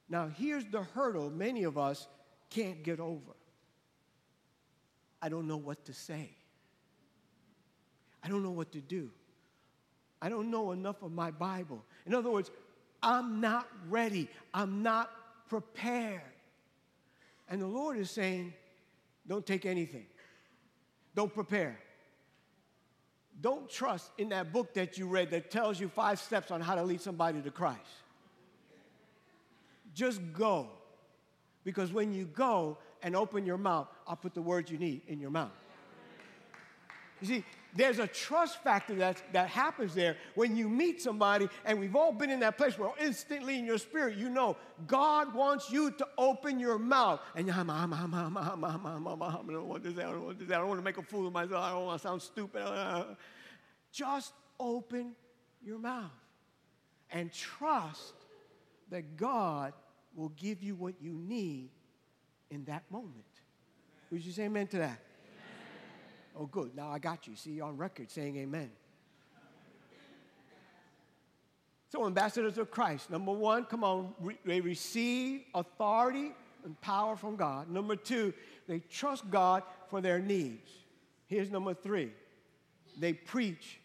Now, 0.08 0.28
here's 0.28 0.64
the 0.66 0.84
hurdle 0.84 1.30
many 1.30 1.64
of 1.64 1.76
us 1.76 2.06
can't 2.48 2.84
get 2.84 3.00
over 3.00 3.34
I 5.20 5.28
don't 5.28 5.48
know 5.48 5.56
what 5.56 5.84
to 5.86 5.92
say. 5.92 6.30
I 8.22 8.28
don't 8.28 8.44
know 8.44 8.52
what 8.52 8.70
to 8.70 8.80
do. 8.80 9.10
I 10.22 10.28
don't 10.28 10.48
know 10.48 10.70
enough 10.70 11.02
of 11.02 11.10
my 11.10 11.32
Bible. 11.32 11.84
In 12.06 12.14
other 12.14 12.30
words, 12.30 12.52
I'm 13.02 13.40
not 13.40 13.66
ready. 13.88 14.28
I'm 14.52 14.84
not 14.84 15.10
prepared. 15.48 16.22
And 17.48 17.60
the 17.60 17.66
Lord 17.66 17.98
is 17.98 18.12
saying, 18.12 18.54
don't 19.26 19.46
take 19.46 19.66
anything. 19.66 20.06
Don't 21.14 21.32
prepare. 21.32 21.78
Don't 23.40 23.68
trust 23.68 24.10
in 24.18 24.28
that 24.30 24.52
book 24.52 24.74
that 24.74 24.96
you 24.98 25.06
read 25.06 25.30
that 25.30 25.50
tells 25.50 25.80
you 25.80 25.88
five 25.88 26.20
steps 26.20 26.50
on 26.50 26.60
how 26.60 26.74
to 26.74 26.82
lead 26.82 27.00
somebody 27.00 27.40
to 27.42 27.50
Christ. 27.50 27.80
Just 29.94 30.20
go. 30.32 30.68
Because 31.64 31.92
when 31.92 32.12
you 32.12 32.26
go 32.26 32.78
and 33.02 33.16
open 33.16 33.46
your 33.46 33.58
mouth, 33.58 33.88
I'll 34.06 34.16
put 34.16 34.34
the 34.34 34.42
words 34.42 34.70
you 34.70 34.78
need 34.78 35.02
in 35.08 35.20
your 35.20 35.30
mouth. 35.30 35.52
You 37.20 37.26
see, 37.26 37.44
there's 37.74 37.98
a 37.98 38.06
trust 38.06 38.62
factor 38.62 38.94
that, 38.96 39.22
that 39.32 39.48
happens 39.48 39.94
there 39.94 40.16
when 40.34 40.56
you 40.56 40.68
meet 40.68 41.02
somebody, 41.02 41.48
and 41.64 41.78
we've 41.78 41.96
all 41.96 42.12
been 42.12 42.30
in 42.30 42.40
that 42.40 42.56
place 42.56 42.78
where 42.78 42.90
instantly 43.00 43.58
in 43.58 43.64
your 43.64 43.78
spirit 43.78 44.16
you 44.16 44.28
know 44.28 44.56
God 44.86 45.34
wants 45.34 45.70
you 45.70 45.90
to 45.92 46.06
open 46.16 46.60
your 46.60 46.78
mouth. 46.78 47.20
And 47.34 47.50
I'm, 47.50 47.68
I'm, 47.70 47.92
I'm, 47.92 48.14
I'm, 48.14 48.36
I'm, 48.36 48.64
I'm, 48.64 48.86
I'm, 48.86 49.06
I'm, 49.06 49.22
I 49.22 49.32
don't 49.32 49.68
want 49.68 49.82
this, 49.82 49.98
I 49.98 50.02
don't 50.02 50.24
want 50.24 50.40
I 50.42 50.44
don't 50.44 50.68
want 50.68 50.80
to 50.80 50.84
make 50.84 50.98
a 50.98 51.02
fool 51.02 51.26
of 51.26 51.32
myself, 51.32 51.62
I 51.62 51.70
don't 51.70 51.84
want 51.84 52.00
to 52.00 52.08
sound 52.08 52.22
stupid. 52.22 52.62
Just 53.90 54.32
open 54.58 55.12
your 55.64 55.78
mouth 55.78 56.10
and 57.10 57.32
trust 57.32 58.14
that 58.90 59.16
God 59.16 59.72
will 60.14 60.30
give 60.30 60.62
you 60.62 60.74
what 60.74 60.94
you 61.00 61.12
need 61.12 61.70
in 62.50 62.64
that 62.64 62.84
moment. 62.90 63.24
Would 64.10 64.24
you 64.24 64.32
say 64.32 64.44
amen 64.44 64.68
to 64.68 64.78
that? 64.78 65.00
Oh, 66.36 66.46
good. 66.46 66.74
Now 66.74 66.88
I 66.90 66.98
got 66.98 67.26
you. 67.26 67.36
See, 67.36 67.52
you're 67.52 67.66
on 67.66 67.76
record 67.76 68.10
saying 68.10 68.36
amen. 68.36 68.70
So, 71.94 72.06
ambassadors 72.06 72.58
of 72.58 72.72
Christ, 72.72 73.08
number 73.08 73.30
one, 73.30 73.66
come 73.66 73.84
on, 73.84 74.14
re- 74.18 74.38
they 74.44 74.60
receive 74.60 75.42
authority 75.54 76.32
and 76.64 76.80
power 76.80 77.14
from 77.14 77.36
God. 77.36 77.70
Number 77.70 77.94
two, 77.94 78.34
they 78.66 78.80
trust 78.80 79.30
God 79.30 79.62
for 79.86 80.00
their 80.00 80.18
needs. 80.18 80.68
Here's 81.26 81.52
number 81.52 81.72
three 81.72 82.10
they 82.98 83.12
preach 83.12 83.78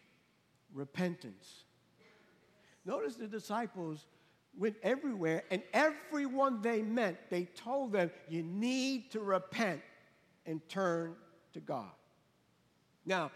repentance. 0.74 1.64
Notice 2.84 3.14
the 3.14 3.28
disciples 3.28 4.06
went 4.58 4.74
everywhere, 4.82 5.44
and 5.50 5.62
everyone 5.72 6.62
they 6.62 6.82
met, 6.82 7.30
they 7.30 7.44
told 7.44 7.92
them, 7.92 8.10
You 8.28 8.42
need 8.42 9.12
to 9.12 9.20
repent 9.20 9.82
and 10.46 10.66
turn 10.68 11.14
to 11.52 11.60
God. 11.60 11.90
Now, 13.04 13.30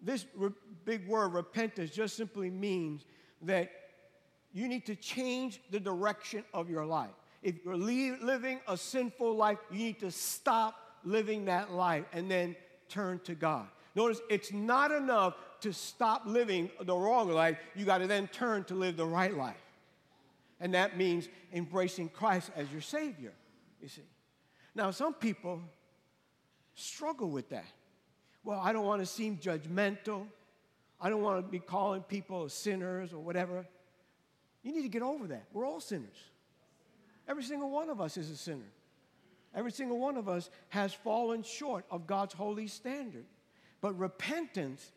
this 0.00 0.26
re- 0.34 0.50
big 0.84 1.06
word, 1.06 1.28
repentance, 1.28 1.90
just 1.90 2.16
simply 2.16 2.50
means 2.50 3.04
that 3.42 3.70
you 4.52 4.68
need 4.68 4.86
to 4.86 4.96
change 4.96 5.60
the 5.70 5.80
direction 5.80 6.44
of 6.54 6.70
your 6.70 6.86
life. 6.86 7.10
If 7.42 7.56
you're 7.64 7.76
li- 7.76 8.16
living 8.22 8.60
a 8.66 8.76
sinful 8.76 9.36
life, 9.36 9.58
you 9.70 9.78
need 9.78 10.00
to 10.00 10.10
stop 10.10 10.80
living 11.04 11.44
that 11.46 11.72
life 11.72 12.04
and 12.12 12.30
then 12.30 12.56
turn 12.88 13.20
to 13.24 13.34
God. 13.34 13.66
Notice 13.94 14.20
it's 14.28 14.52
not 14.52 14.90
enough 14.90 15.34
to 15.60 15.72
stop 15.72 16.22
living 16.26 16.70
the 16.82 16.94
wrong 16.94 17.30
life, 17.30 17.58
you 17.74 17.84
got 17.84 17.98
to 17.98 18.06
then 18.06 18.28
turn 18.28 18.64
to 18.64 18.74
live 18.74 18.96
the 18.96 19.06
right 19.06 19.34
life. 19.34 19.56
And 20.60 20.74
that 20.74 20.96
means 20.96 21.28
embracing 21.52 22.08
Christ 22.10 22.50
as 22.56 22.70
your 22.70 22.80
Savior, 22.80 23.32
you 23.80 23.88
see. 23.88 24.02
Now, 24.74 24.90
some 24.90 25.14
people 25.14 25.60
struggle 26.74 27.30
with 27.30 27.48
that 27.50 27.64
well, 28.46 28.60
I 28.62 28.72
don't 28.72 28.86
want 28.86 29.02
to 29.02 29.06
seem 29.06 29.38
judgmental. 29.38 30.24
I 31.00 31.10
don't 31.10 31.20
want 31.20 31.44
to 31.44 31.50
be 31.50 31.58
calling 31.58 32.02
people 32.02 32.48
sinners 32.48 33.12
or 33.12 33.18
whatever. 33.18 33.66
You 34.62 34.72
need 34.72 34.82
to 34.82 34.88
get 34.88 35.02
over 35.02 35.26
that. 35.26 35.46
We're 35.52 35.66
all 35.66 35.80
sinners. 35.80 36.16
Every 37.26 37.42
single 37.42 37.70
one 37.70 37.90
of 37.90 38.00
us 38.00 38.16
is 38.16 38.30
a 38.30 38.36
sinner. 38.36 38.70
Every 39.52 39.72
single 39.72 39.98
one 39.98 40.16
of 40.16 40.28
us 40.28 40.48
has 40.68 40.94
fallen 40.94 41.42
short 41.42 41.86
of 41.90 42.06
God's 42.06 42.34
holy 42.34 42.68
standard. 42.68 43.24
But 43.80 43.98
repentance 43.98 44.92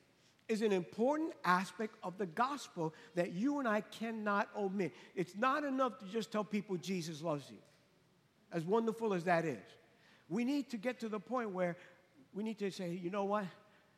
is 0.48 0.62
an 0.62 0.72
important 0.72 1.34
aspect 1.44 1.96
of 2.04 2.20
the 2.20 2.28
gospel 2.28 2.94
that 3.16 3.32
you 3.32 3.58
and 3.58 3.68
I 3.68 3.82
cannot 3.82 4.48
omit. 4.56 4.94
It's 5.16 5.36
not 5.36 5.64
enough 5.64 5.98
to 6.00 6.06
just 6.06 6.32
tell 6.32 6.44
people 6.44 6.78
Jesus 6.78 7.24
loves 7.24 7.50
you, 7.50 7.58
as 8.52 8.64
wonderful 8.64 9.12
as 9.16 9.24
that 9.24 9.44
is. 9.44 9.58
We 10.28 10.46
need 10.46 10.70
to 10.70 10.78
get 10.78 11.00
to 11.00 11.10
the 11.10 11.20
point 11.20 11.50
where 11.50 11.78
we 12.34 12.44
need 12.44 12.60
to 12.60 12.72
say, 12.72 13.00
you 13.02 13.10
know 13.10 13.26
what? 13.26 13.46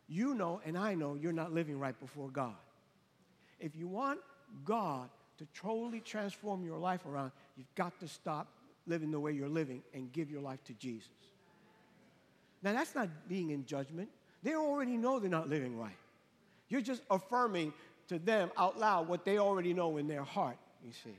You 0.07 0.33
know, 0.33 0.61
and 0.65 0.77
I 0.77 0.93
know 0.93 1.15
you're 1.15 1.31
not 1.31 1.53
living 1.53 1.79
right 1.79 1.97
before 1.99 2.29
God. 2.29 2.55
If 3.59 3.75
you 3.75 3.87
want 3.87 4.19
God 4.65 5.09
to 5.37 5.47
totally 5.53 6.01
transform 6.01 6.65
your 6.65 6.77
life 6.77 7.05
around, 7.05 7.31
you've 7.55 7.73
got 7.75 7.99
to 7.99 8.07
stop 8.07 8.47
living 8.87 9.11
the 9.11 9.19
way 9.19 9.31
you're 9.31 9.49
living 9.49 9.83
and 9.93 10.11
give 10.11 10.29
your 10.29 10.41
life 10.41 10.63
to 10.65 10.73
Jesus. 10.73 11.09
Now, 12.63 12.73
that's 12.73 12.93
not 12.93 13.09
being 13.27 13.51
in 13.51 13.65
judgment. 13.65 14.09
They 14.43 14.55
already 14.55 14.97
know 14.97 15.19
they're 15.19 15.29
not 15.29 15.49
living 15.49 15.77
right. 15.77 15.97
You're 16.69 16.81
just 16.81 17.01
affirming 17.09 17.73
to 18.07 18.19
them 18.19 18.51
out 18.57 18.79
loud 18.79 19.07
what 19.07 19.25
they 19.25 19.37
already 19.37 19.73
know 19.73 19.97
in 19.97 20.07
their 20.07 20.23
heart, 20.23 20.57
you 20.83 20.91
see. 20.91 21.17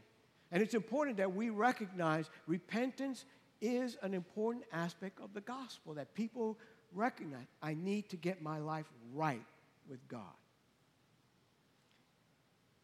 And 0.50 0.62
it's 0.62 0.74
important 0.74 1.16
that 1.16 1.34
we 1.34 1.50
recognize 1.50 2.30
repentance 2.46 3.24
is 3.60 3.96
an 4.02 4.12
important 4.12 4.64
aspect 4.72 5.20
of 5.20 5.32
the 5.34 5.40
gospel, 5.40 5.94
that 5.94 6.14
people 6.14 6.58
recognize 6.94 7.46
I 7.62 7.74
need 7.74 8.08
to 8.10 8.16
get 8.16 8.42
my 8.42 8.58
life 8.58 8.86
right 9.14 9.44
with 9.88 10.06
God. 10.08 10.20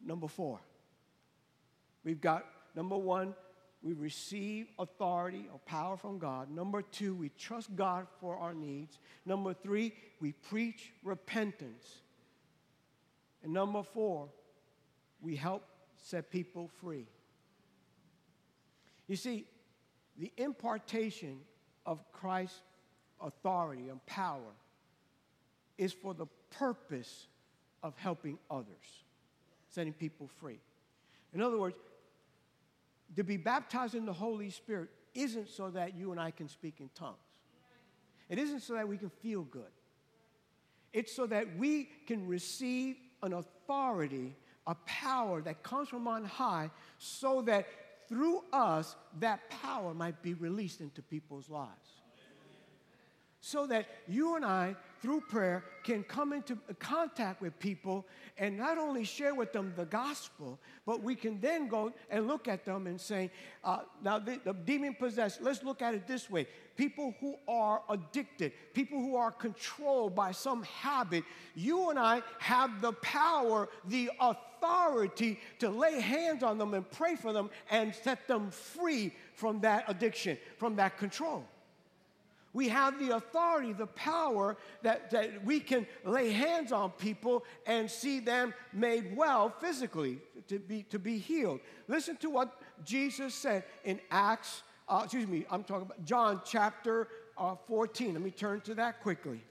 Number 0.04 0.28
four, 0.28 0.60
we've 2.04 2.20
got 2.20 2.44
number 2.74 2.96
one, 2.96 3.34
we 3.82 3.92
receive 3.92 4.66
authority 4.78 5.48
or 5.52 5.58
power 5.60 5.96
from 5.96 6.18
God. 6.18 6.50
Number 6.50 6.82
two, 6.82 7.14
we 7.14 7.30
trust 7.30 7.74
God 7.76 8.06
for 8.20 8.36
our 8.36 8.54
needs. 8.54 8.98
Number 9.24 9.54
three, 9.54 9.92
we 10.20 10.32
preach 10.32 10.92
repentance. 11.04 12.02
And 13.42 13.52
number 13.52 13.82
four, 13.82 14.28
we 15.20 15.36
help 15.36 15.64
set 15.96 16.30
people 16.30 16.70
free. 16.80 17.06
You 19.06 19.16
see, 19.16 19.46
the 20.18 20.32
impartation 20.36 21.40
of 21.86 22.02
Christ's 22.12 22.60
authority 23.20 23.88
and 23.88 24.04
power 24.06 24.52
is 25.76 25.92
for 25.92 26.14
the 26.14 26.26
purpose 26.50 27.26
of 27.82 27.96
helping 27.96 28.38
others, 28.50 29.04
setting 29.68 29.92
people 29.92 30.28
free. 30.40 30.58
In 31.32 31.40
other 31.40 31.58
words, 31.58 31.76
to 33.16 33.24
be 33.24 33.36
baptized 33.36 33.94
in 33.94 34.04
the 34.04 34.12
Holy 34.12 34.50
Spirit 34.50 34.88
isn't 35.14 35.48
so 35.48 35.70
that 35.70 35.96
you 35.96 36.12
and 36.12 36.20
I 36.20 36.30
can 36.30 36.48
speak 36.48 36.80
in 36.80 36.90
tongues. 36.94 37.16
It 38.28 38.38
isn't 38.38 38.60
so 38.60 38.74
that 38.74 38.86
we 38.86 38.98
can 38.98 39.10
feel 39.10 39.42
good. 39.42 39.70
It's 40.92 41.14
so 41.14 41.26
that 41.26 41.56
we 41.56 41.88
can 42.06 42.26
receive 42.26 42.96
an 43.22 43.32
authority, 43.32 44.34
a 44.66 44.74
power 44.86 45.40
that 45.42 45.62
comes 45.62 45.88
from 45.88 46.06
on 46.08 46.24
high, 46.24 46.70
so 46.98 47.42
that 47.42 47.66
through 48.08 48.42
us, 48.52 48.96
that 49.20 49.48
power 49.50 49.94
might 49.94 50.22
be 50.22 50.34
released 50.34 50.80
into 50.80 51.02
people's 51.02 51.48
lives 51.48 51.97
so 53.48 53.66
that 53.66 53.86
you 54.06 54.36
and 54.36 54.44
I, 54.44 54.76
through 55.00 55.22
prayer, 55.22 55.64
can 55.82 56.02
come 56.02 56.34
into 56.34 56.58
contact 56.78 57.40
with 57.40 57.58
people 57.58 58.06
and 58.36 58.58
not 58.58 58.76
only 58.76 59.04
share 59.04 59.34
with 59.34 59.54
them 59.54 59.72
the 59.74 59.86
gospel, 59.86 60.58
but 60.84 61.02
we 61.02 61.14
can 61.14 61.40
then 61.40 61.66
go 61.66 61.90
and 62.10 62.26
look 62.26 62.46
at 62.46 62.66
them 62.66 62.86
and 62.86 63.00
say, 63.00 63.30
uh, 63.64 63.78
now 64.04 64.18
the, 64.18 64.38
the 64.44 64.52
demon 64.52 64.94
possessed, 64.94 65.40
let's 65.40 65.62
look 65.62 65.80
at 65.80 65.94
it 65.94 66.06
this 66.06 66.28
way. 66.28 66.46
People 66.76 67.14
who 67.20 67.36
are 67.48 67.80
addicted, 67.88 68.52
people 68.74 69.00
who 69.00 69.16
are 69.16 69.32
controlled 69.32 70.14
by 70.14 70.30
some 70.30 70.62
habit, 70.64 71.24
you 71.54 71.88
and 71.88 71.98
I 71.98 72.22
have 72.40 72.82
the 72.82 72.92
power, 72.92 73.70
the 73.86 74.10
authority 74.20 75.40
to 75.60 75.70
lay 75.70 76.02
hands 76.02 76.42
on 76.42 76.58
them 76.58 76.74
and 76.74 76.88
pray 76.90 77.16
for 77.16 77.32
them 77.32 77.48
and 77.70 77.94
set 77.94 78.28
them 78.28 78.50
free 78.50 79.14
from 79.32 79.60
that 79.60 79.84
addiction, 79.88 80.36
from 80.58 80.76
that 80.76 80.98
control. 80.98 81.46
We 82.52 82.68
have 82.68 82.98
the 82.98 83.14
authority, 83.16 83.72
the 83.72 83.86
power 83.86 84.56
that, 84.82 85.10
that 85.10 85.44
we 85.44 85.60
can 85.60 85.86
lay 86.04 86.30
hands 86.30 86.72
on 86.72 86.90
people 86.92 87.44
and 87.66 87.90
see 87.90 88.20
them 88.20 88.54
made 88.72 89.16
well 89.16 89.50
physically 89.60 90.18
to 90.48 90.58
be, 90.58 90.82
to 90.84 90.98
be 90.98 91.18
healed. 91.18 91.60
Listen 91.88 92.16
to 92.16 92.30
what 92.30 92.60
Jesus 92.84 93.34
said 93.34 93.64
in 93.84 94.00
Acts, 94.10 94.62
uh, 94.88 95.02
excuse 95.04 95.28
me, 95.28 95.44
I'm 95.50 95.62
talking 95.62 95.86
about 95.86 96.04
John 96.04 96.40
chapter 96.44 97.08
uh, 97.36 97.54
14. 97.66 98.14
Let 98.14 98.22
me 98.22 98.30
turn 98.30 98.60
to 98.62 98.74
that 98.76 99.02
quickly. 99.02 99.42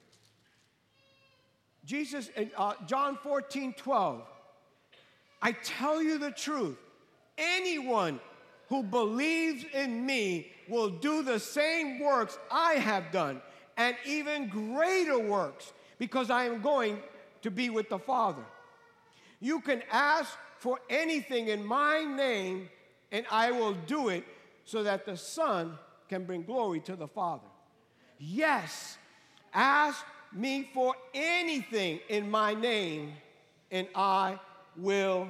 Jesus, 1.85 2.29
in 2.35 2.51
uh, 2.57 2.73
John 2.85 3.17
14, 3.23 3.73
12. 3.73 4.21
I 5.41 5.51
tell 5.51 6.01
you 6.01 6.17
the 6.17 6.31
truth. 6.31 6.77
Anyone 7.37 8.19
who 8.67 8.83
believes 8.83 9.65
in 9.73 10.05
me 10.05 10.51
will 10.67 10.89
do 10.89 11.23
the 11.23 11.39
same 11.39 11.99
works 11.99 12.37
I 12.51 12.73
have 12.73 13.11
done, 13.11 13.41
and 13.77 13.95
even 14.05 14.49
greater 14.49 15.19
works 15.19 15.73
because 15.97 16.29
I 16.29 16.45
am 16.45 16.61
going 16.61 16.99
to 17.41 17.51
be 17.51 17.69
with 17.69 17.89
the 17.89 17.99
Father. 17.99 18.43
You 19.39 19.61
can 19.61 19.83
ask 19.91 20.37
for 20.59 20.79
anything 20.89 21.47
in 21.47 21.63
my 21.63 22.03
name, 22.03 22.69
and 23.11 23.25
I 23.31 23.51
will 23.51 23.73
do 23.73 24.09
it 24.09 24.25
so 24.65 24.83
that 24.83 25.05
the 25.05 25.15
Son 25.15 25.77
can 26.09 26.25
bring 26.25 26.43
glory 26.43 26.79
to 26.81 26.95
the 26.95 27.07
Father. 27.07 27.47
Yes, 28.19 28.97
ask 29.53 30.03
me 30.33 30.69
for 30.73 30.95
anything 31.13 31.99
in 32.09 32.29
my 32.29 32.53
name, 32.53 33.13
and 33.71 33.87
I 33.95 34.39
will 34.75 35.29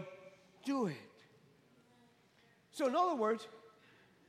do 0.66 0.88
it. 0.88 1.07
So, 2.78 2.86
in 2.86 2.96
other 2.96 3.16
words, 3.16 3.48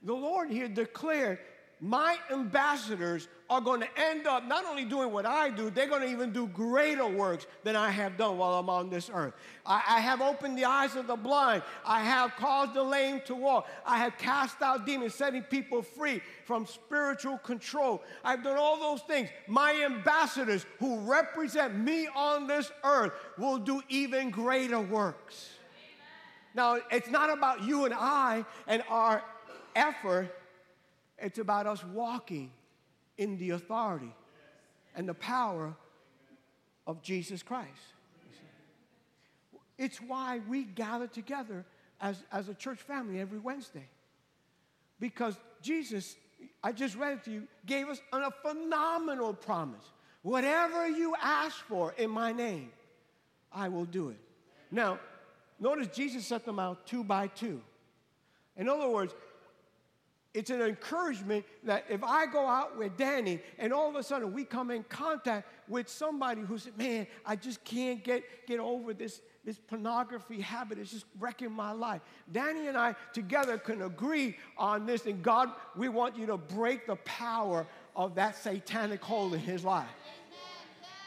the 0.02 0.14
Lord 0.14 0.50
here 0.50 0.68
declared 0.68 1.38
my 1.82 2.16
ambassadors 2.32 3.28
are 3.50 3.60
going 3.60 3.80
to 3.80 3.88
end 4.00 4.26
up 4.26 4.46
not 4.46 4.64
only 4.64 4.86
doing 4.86 5.12
what 5.12 5.26
I 5.26 5.50
do, 5.50 5.68
they're 5.68 5.86
going 5.86 6.00
to 6.00 6.08
even 6.08 6.32
do 6.32 6.46
greater 6.46 7.06
works 7.06 7.46
than 7.62 7.76
I 7.76 7.90
have 7.90 8.16
done 8.16 8.38
while 8.38 8.54
I'm 8.54 8.70
on 8.70 8.88
this 8.88 9.10
earth. 9.12 9.34
I, 9.66 9.82
I, 9.86 10.00
have 10.00 10.22
opened 10.22 10.56
the 10.56 10.64
eyes 10.64 10.96
of 10.96 11.06
the 11.06 11.14
blind. 11.14 11.62
I 11.84 12.00
have 12.00 12.36
caused 12.36 12.72
the 12.72 12.82
lame 12.82 13.20
to 13.26 13.34
walk. 13.34 13.68
I 13.84 13.98
have 13.98 14.16
cast 14.16 14.62
out 14.62 14.86
demons, 14.86 15.14
setting 15.14 15.42
people 15.42 15.82
free 15.82 16.22
from 16.46 16.64
spiritual 16.64 17.36
control. 17.36 18.02
I've 18.24 18.42
done 18.42 18.56
all 18.56 18.80
those 18.80 19.02
things. 19.02 19.28
My 19.46 19.74
ambassadors 19.84 20.64
who 20.78 21.00
represent 21.00 21.76
me 21.76 22.08
on 22.16 22.46
this 22.46 22.72
earth 22.82 23.12
will 23.36 23.58
do 23.58 23.82
even 23.90 24.30
greater 24.30 24.80
works. 24.80 25.50
Now, 26.54 26.78
it's 26.90 27.10
not 27.10 27.30
about 27.30 27.62
you 27.62 27.84
and 27.84 27.94
I 27.94 28.44
and 28.66 28.82
our 28.88 29.22
effort 29.76 30.34
it's 31.20 31.38
about 31.38 31.66
us 31.66 31.84
walking 31.84 32.50
in 33.16 33.38
the 33.38 33.50
authority 33.50 34.14
and 34.94 35.08
the 35.08 35.14
power 35.14 35.74
of 36.86 37.02
Jesus 37.02 37.42
Christ. 37.42 37.68
It's 39.76 40.00
why 40.00 40.40
we 40.48 40.64
gather 40.64 41.06
together 41.06 41.64
as, 42.00 42.22
as 42.32 42.48
a 42.48 42.54
church 42.54 42.78
family 42.78 43.20
every 43.20 43.38
Wednesday. 43.38 43.88
Because 45.00 45.36
Jesus, 45.62 46.16
I 46.62 46.72
just 46.72 46.96
read 46.96 47.18
it 47.18 47.24
to 47.24 47.30
you, 47.30 47.48
gave 47.66 47.88
us 47.88 48.00
a 48.12 48.30
phenomenal 48.30 49.34
promise. 49.34 49.84
Whatever 50.22 50.88
you 50.88 51.14
ask 51.22 51.56
for 51.56 51.92
in 51.92 52.10
my 52.10 52.32
name, 52.32 52.70
I 53.52 53.68
will 53.68 53.84
do 53.84 54.10
it. 54.10 54.18
Now, 54.70 54.98
notice 55.60 55.88
Jesus 55.88 56.26
set 56.26 56.44
them 56.44 56.58
out 56.58 56.86
two 56.86 57.04
by 57.04 57.28
two. 57.28 57.60
In 58.56 58.68
other 58.68 58.88
words, 58.88 59.14
it's 60.34 60.50
an 60.50 60.60
encouragement 60.60 61.44
that 61.64 61.84
if 61.88 62.04
I 62.04 62.26
go 62.26 62.46
out 62.46 62.76
with 62.78 62.96
Danny 62.96 63.40
and 63.58 63.72
all 63.72 63.88
of 63.88 63.96
a 63.96 64.02
sudden 64.02 64.32
we 64.32 64.44
come 64.44 64.70
in 64.70 64.82
contact 64.84 65.48
with 65.68 65.88
somebody 65.88 66.42
who 66.42 66.58
said, 66.58 66.76
Man, 66.76 67.06
I 67.24 67.34
just 67.34 67.64
can't 67.64 68.04
get, 68.04 68.22
get 68.46 68.60
over 68.60 68.92
this, 68.92 69.22
this 69.44 69.58
pornography 69.58 70.40
habit. 70.40 70.78
It's 70.78 70.92
just 70.92 71.06
wrecking 71.18 71.50
my 71.50 71.72
life. 71.72 72.02
Danny 72.30 72.68
and 72.68 72.76
I 72.76 72.94
together 73.12 73.58
can 73.58 73.82
agree 73.82 74.36
on 74.56 74.86
this, 74.86 75.06
and 75.06 75.22
God, 75.22 75.50
we 75.76 75.88
want 75.88 76.16
you 76.16 76.26
to 76.26 76.36
break 76.36 76.86
the 76.86 76.96
power 76.96 77.66
of 77.96 78.14
that 78.16 78.36
satanic 78.36 79.02
hold 79.02 79.34
in 79.34 79.40
his 79.40 79.64
life. 79.64 79.88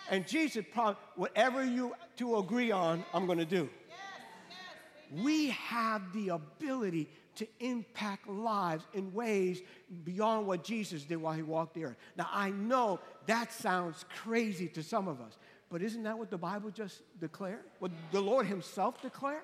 And 0.10 0.28
Jesus 0.28 0.66
promised, 0.74 1.00
whatever 1.16 1.64
you 1.64 1.96
two 2.18 2.38
agree 2.38 2.72
on, 2.72 3.06
I'm 3.14 3.28
going 3.28 3.38
to 3.38 3.46
do. 3.46 3.70
We 5.12 5.50
have 5.50 6.14
the 6.14 6.30
ability 6.30 7.10
to 7.36 7.48
impact 7.60 8.28
lives 8.28 8.86
in 8.94 9.14
ways 9.14 9.62
beyond 10.04 10.48
what 10.48 10.64
Jesus 10.64 11.04
did 11.04 11.18
while 11.18 11.34
he 11.34 11.42
walked 11.42 11.74
the 11.74 11.86
earth. 11.86 11.98
Now, 12.18 12.28
I 12.32 12.52
know 12.52 13.00
that 13.26 13.52
sounds 13.52 14.06
crazy 14.24 14.68
to 14.70 14.84
some 14.84 15.08
of 15.08 15.22
us, 15.22 15.38
but 15.70 15.82
isn't 15.82 16.04
that 16.04 16.18
what 16.18 16.30
the 16.30 16.38
Bible 16.38 16.70
just 16.70 17.02
declared? 17.20 17.64
What 17.80 17.92
the 18.12 18.22
Lord 18.22 18.46
himself 18.46 19.02
declared? 19.02 19.44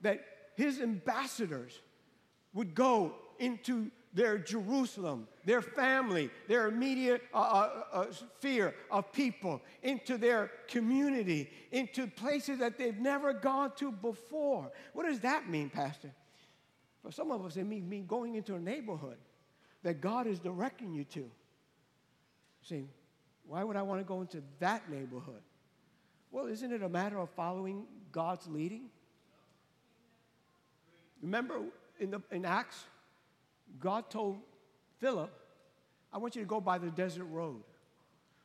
That 0.00 0.24
his 0.56 0.80
ambassadors 0.80 1.78
would 2.54 2.74
go 2.74 3.14
into 3.38 3.90
their 4.12 4.38
Jerusalem, 4.38 5.26
their 5.44 5.62
family, 5.62 6.30
their 6.48 6.68
immediate 6.68 7.22
uh, 7.32 7.38
uh, 7.38 7.84
uh, 7.92 8.06
sphere 8.12 8.74
of 8.90 9.10
people, 9.12 9.62
into 9.82 10.18
their 10.18 10.50
community, 10.68 11.50
into 11.70 12.06
places 12.06 12.58
that 12.58 12.78
they've 12.78 12.98
never 12.98 13.32
gone 13.32 13.72
to 13.76 13.90
before. 13.90 14.70
What 14.92 15.06
does 15.06 15.20
that 15.20 15.48
mean, 15.48 15.70
Pastor? 15.70 16.12
For 17.02 17.10
some 17.10 17.32
of 17.32 17.44
us, 17.44 17.56
it 17.56 17.64
means 17.64 17.88
me 17.88 18.00
going 18.06 18.34
into 18.34 18.54
a 18.54 18.60
neighborhood 18.60 19.16
that 19.82 20.00
God 20.00 20.26
is 20.26 20.38
directing 20.38 20.92
you 20.92 21.04
to. 21.04 21.30
Saying, 22.62 22.88
why 23.46 23.64
would 23.64 23.76
I 23.76 23.82
want 23.82 24.00
to 24.00 24.04
go 24.04 24.20
into 24.20 24.42
that 24.60 24.88
neighborhood? 24.88 25.42
Well, 26.30 26.46
isn't 26.46 26.72
it 26.72 26.82
a 26.82 26.88
matter 26.88 27.18
of 27.18 27.30
following 27.30 27.84
God's 28.12 28.46
leading? 28.46 28.84
Remember 31.20 31.60
in, 31.98 32.10
the, 32.10 32.22
in 32.30 32.44
Acts, 32.44 32.84
God 33.80 34.10
told 34.10 34.38
Philip, 34.98 35.30
I 36.12 36.18
want 36.18 36.36
you 36.36 36.42
to 36.42 36.48
go 36.48 36.60
by 36.60 36.78
the 36.78 36.90
desert 36.90 37.24
road. 37.24 37.62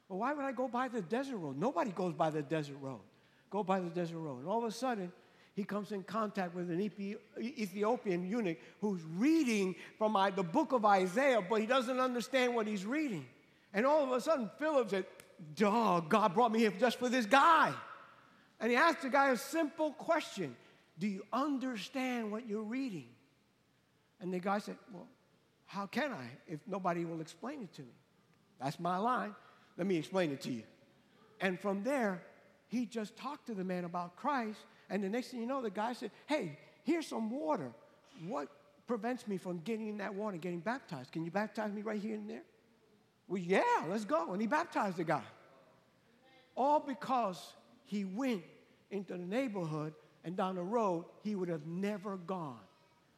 Well, 0.07 0.19
why 0.19 0.33
would 0.33 0.45
I 0.45 0.53
go 0.53 0.67
by 0.67 0.87
the 0.87 1.01
desert 1.01 1.37
road? 1.37 1.57
Nobody 1.57 1.91
goes 1.91 2.13
by 2.13 2.29
the 2.29 2.41
desert 2.41 2.77
road. 2.81 3.01
Go 3.49 3.63
by 3.63 3.79
the 3.79 3.89
desert 3.89 4.17
road. 4.17 4.39
And 4.39 4.47
all 4.47 4.59
of 4.59 4.63
a 4.63 4.71
sudden, 4.71 5.11
he 5.53 5.63
comes 5.63 5.91
in 5.91 6.03
contact 6.03 6.55
with 6.55 6.69
an 6.69 6.79
Ethiopian 6.79 8.29
eunuch 8.29 8.57
who's 8.79 9.01
reading 9.15 9.75
from 9.97 10.15
the 10.35 10.43
book 10.43 10.71
of 10.71 10.85
Isaiah, 10.85 11.41
but 11.41 11.59
he 11.59 11.65
doesn't 11.65 11.99
understand 11.99 12.55
what 12.55 12.67
he's 12.67 12.85
reading. 12.85 13.25
And 13.73 13.85
all 13.85 14.03
of 14.03 14.11
a 14.11 14.21
sudden, 14.21 14.49
Philip 14.59 14.89
said, 14.89 15.05
Duh, 15.55 15.99
God 16.01 16.33
brought 16.33 16.51
me 16.51 16.59
here 16.59 16.73
just 16.79 16.99
for 16.99 17.09
this 17.09 17.25
guy. 17.25 17.73
And 18.59 18.71
he 18.71 18.77
asked 18.77 19.01
the 19.01 19.09
guy 19.09 19.31
a 19.31 19.37
simple 19.37 19.91
question 19.91 20.55
Do 20.99 21.07
you 21.07 21.23
understand 21.33 22.31
what 22.31 22.47
you're 22.47 22.63
reading? 22.63 23.07
And 24.21 24.33
the 24.33 24.39
guy 24.39 24.59
said, 24.59 24.77
Well, 24.93 25.07
how 25.67 25.85
can 25.85 26.11
I 26.11 26.25
if 26.47 26.59
nobody 26.65 27.05
will 27.05 27.21
explain 27.21 27.61
it 27.61 27.73
to 27.75 27.81
me? 27.83 27.93
That's 28.59 28.79
my 28.79 28.97
line. 28.97 29.35
Let 29.77 29.85
me 29.85 29.95
explain 29.95 30.31
it 30.31 30.41
to 30.41 30.51
you. 30.51 30.63
And 31.39 31.59
from 31.59 31.83
there, 31.83 32.23
he 32.67 32.85
just 32.85 33.15
talked 33.15 33.45
to 33.47 33.53
the 33.53 33.63
man 33.63 33.85
about 33.85 34.15
Christ 34.15 34.59
and 34.89 35.03
the 35.03 35.09
next 35.09 35.29
thing 35.29 35.41
you 35.41 35.45
know, 35.45 35.61
the 35.61 35.69
guy 35.69 35.93
said, 35.93 36.11
Hey, 36.25 36.57
here's 36.83 37.07
some 37.07 37.29
water. 37.29 37.71
What 38.25 38.47
prevents 38.87 39.27
me 39.27 39.37
from 39.37 39.59
getting 39.59 39.87
in 39.87 39.97
that 39.97 40.13
water, 40.13 40.37
getting 40.37 40.59
baptized? 40.59 41.11
Can 41.11 41.25
you 41.25 41.31
baptize 41.31 41.71
me 41.71 41.81
right 41.81 42.01
here 42.01 42.15
and 42.15 42.29
there? 42.29 42.43
Well, 43.27 43.41
yeah, 43.41 43.61
let's 43.87 44.05
go. 44.05 44.31
And 44.31 44.41
he 44.41 44.47
baptized 44.47 44.97
the 44.97 45.03
guy. 45.03 45.23
All 46.55 46.79
because 46.79 47.53
he 47.85 48.05
went 48.05 48.43
into 48.89 49.13
the 49.13 49.19
neighborhood 49.19 49.93
and 50.23 50.35
down 50.35 50.55
the 50.55 50.63
road 50.63 51.05
he 51.23 51.35
would 51.35 51.49
have 51.49 51.67
never 51.67 52.17
gone. 52.17 52.59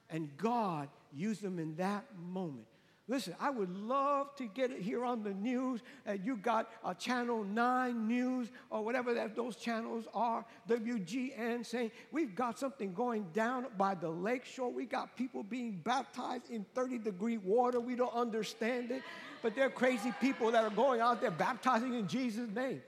And 0.10 0.30
God 0.38 0.90
used 1.14 1.42
them 1.42 1.60
in 1.60 1.76
that 1.76 2.06
moment. 2.18 2.66
Listen, 3.10 3.36
I 3.40 3.50
would 3.50 3.76
love 3.76 4.36
to 4.36 4.46
get 4.46 4.70
it 4.70 4.82
here 4.82 5.04
on 5.04 5.24
the 5.24 5.34
news. 5.34 5.82
And 6.06 6.24
you 6.24 6.38
got 6.38 6.70
a 6.86 6.94
Channel 6.94 7.44
9 7.44 8.08
News 8.08 8.50
or 8.70 8.86
whatever 8.86 9.16
that 9.16 9.36
those 9.36 9.56
channels 9.56 10.06
are, 10.14 10.46
WGN, 10.70 11.66
saying 11.66 11.90
we've 12.12 12.36
got 12.36 12.60
something 12.60 12.94
going 12.94 13.26
down 13.34 13.66
by 13.80 13.96
the 13.96 14.10
lake 14.10 14.46
shore. 14.46 14.72
We 14.72 14.86
got 14.86 15.18
people 15.18 15.42
being 15.42 15.82
baptized 15.84 16.52
in 16.52 16.68
30 16.76 17.00
degree 17.00 17.38
water. 17.38 17.80
We 17.80 17.96
don't 17.96 18.14
understand 18.14 18.92
it. 18.92 19.02
But 19.42 19.56
they're 19.56 19.72
crazy 19.72 20.14
people 20.22 20.52
that 20.52 20.64
are 20.64 20.70
going 20.70 21.02
out 21.02 21.20
there 21.20 21.32
baptizing 21.32 21.96
in 21.96 22.08
Jesus' 22.08 22.50
name. 22.54 22.84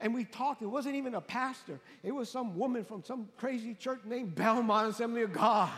And 0.00 0.14
we 0.14 0.24
talked. 0.24 0.62
It 0.62 0.68
wasn't 0.68 0.94
even 0.94 1.14
a 1.14 1.20
pastor, 1.20 1.78
it 2.02 2.12
was 2.12 2.30
some 2.30 2.56
woman 2.56 2.82
from 2.86 3.04
some 3.04 3.28
crazy 3.36 3.74
church 3.74 4.00
named 4.06 4.34
Belmont 4.34 4.88
Assembly 4.88 5.20
of 5.20 5.34
God. 5.34 5.70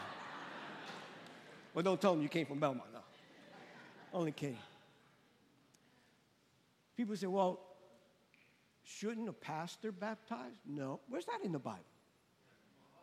Well, 1.74 1.82
don't 1.82 2.00
tell 2.00 2.14
them 2.14 2.22
you 2.22 2.28
came 2.28 2.46
from 2.46 2.58
Belmont. 2.58 2.88
No. 2.92 3.00
Only 4.12 4.32
kidding. 4.32 4.58
People 6.96 7.16
say, 7.16 7.26
well, 7.26 7.60
shouldn't 8.84 9.28
a 9.28 9.32
pastor 9.32 9.90
baptize? 9.92 10.52
No. 10.66 11.00
Where's 11.08 11.24
that 11.26 11.40
in 11.42 11.52
the 11.52 11.58
Bible? 11.58 11.80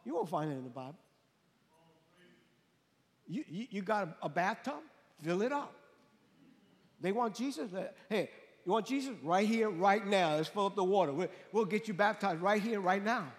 You 0.05 0.15
won't 0.15 0.29
find 0.29 0.51
it 0.51 0.55
in 0.55 0.63
the 0.63 0.69
Bible. 0.69 0.99
You, 3.27 3.43
you, 3.47 3.67
you 3.69 3.81
got 3.81 4.07
a, 4.07 4.25
a 4.25 4.29
bathtub? 4.29 4.81
Fill 5.23 5.41
it 5.41 5.51
up. 5.51 5.73
They 7.01 7.11
want 7.11 7.35
Jesus. 7.35 7.71
Hey, 8.09 8.29
you 8.65 8.71
want 8.71 8.85
Jesus? 8.85 9.15
Right 9.23 9.47
here, 9.47 9.69
right 9.69 10.05
now. 10.05 10.35
Let's 10.35 10.49
fill 10.49 10.67
up 10.67 10.75
the 10.75 10.83
water. 10.83 11.11
We'll, 11.11 11.29
we'll 11.51 11.65
get 11.65 11.87
you 11.87 11.93
baptized 11.93 12.41
right 12.41 12.61
here, 12.61 12.81
right 12.81 13.03
now. 13.03 13.31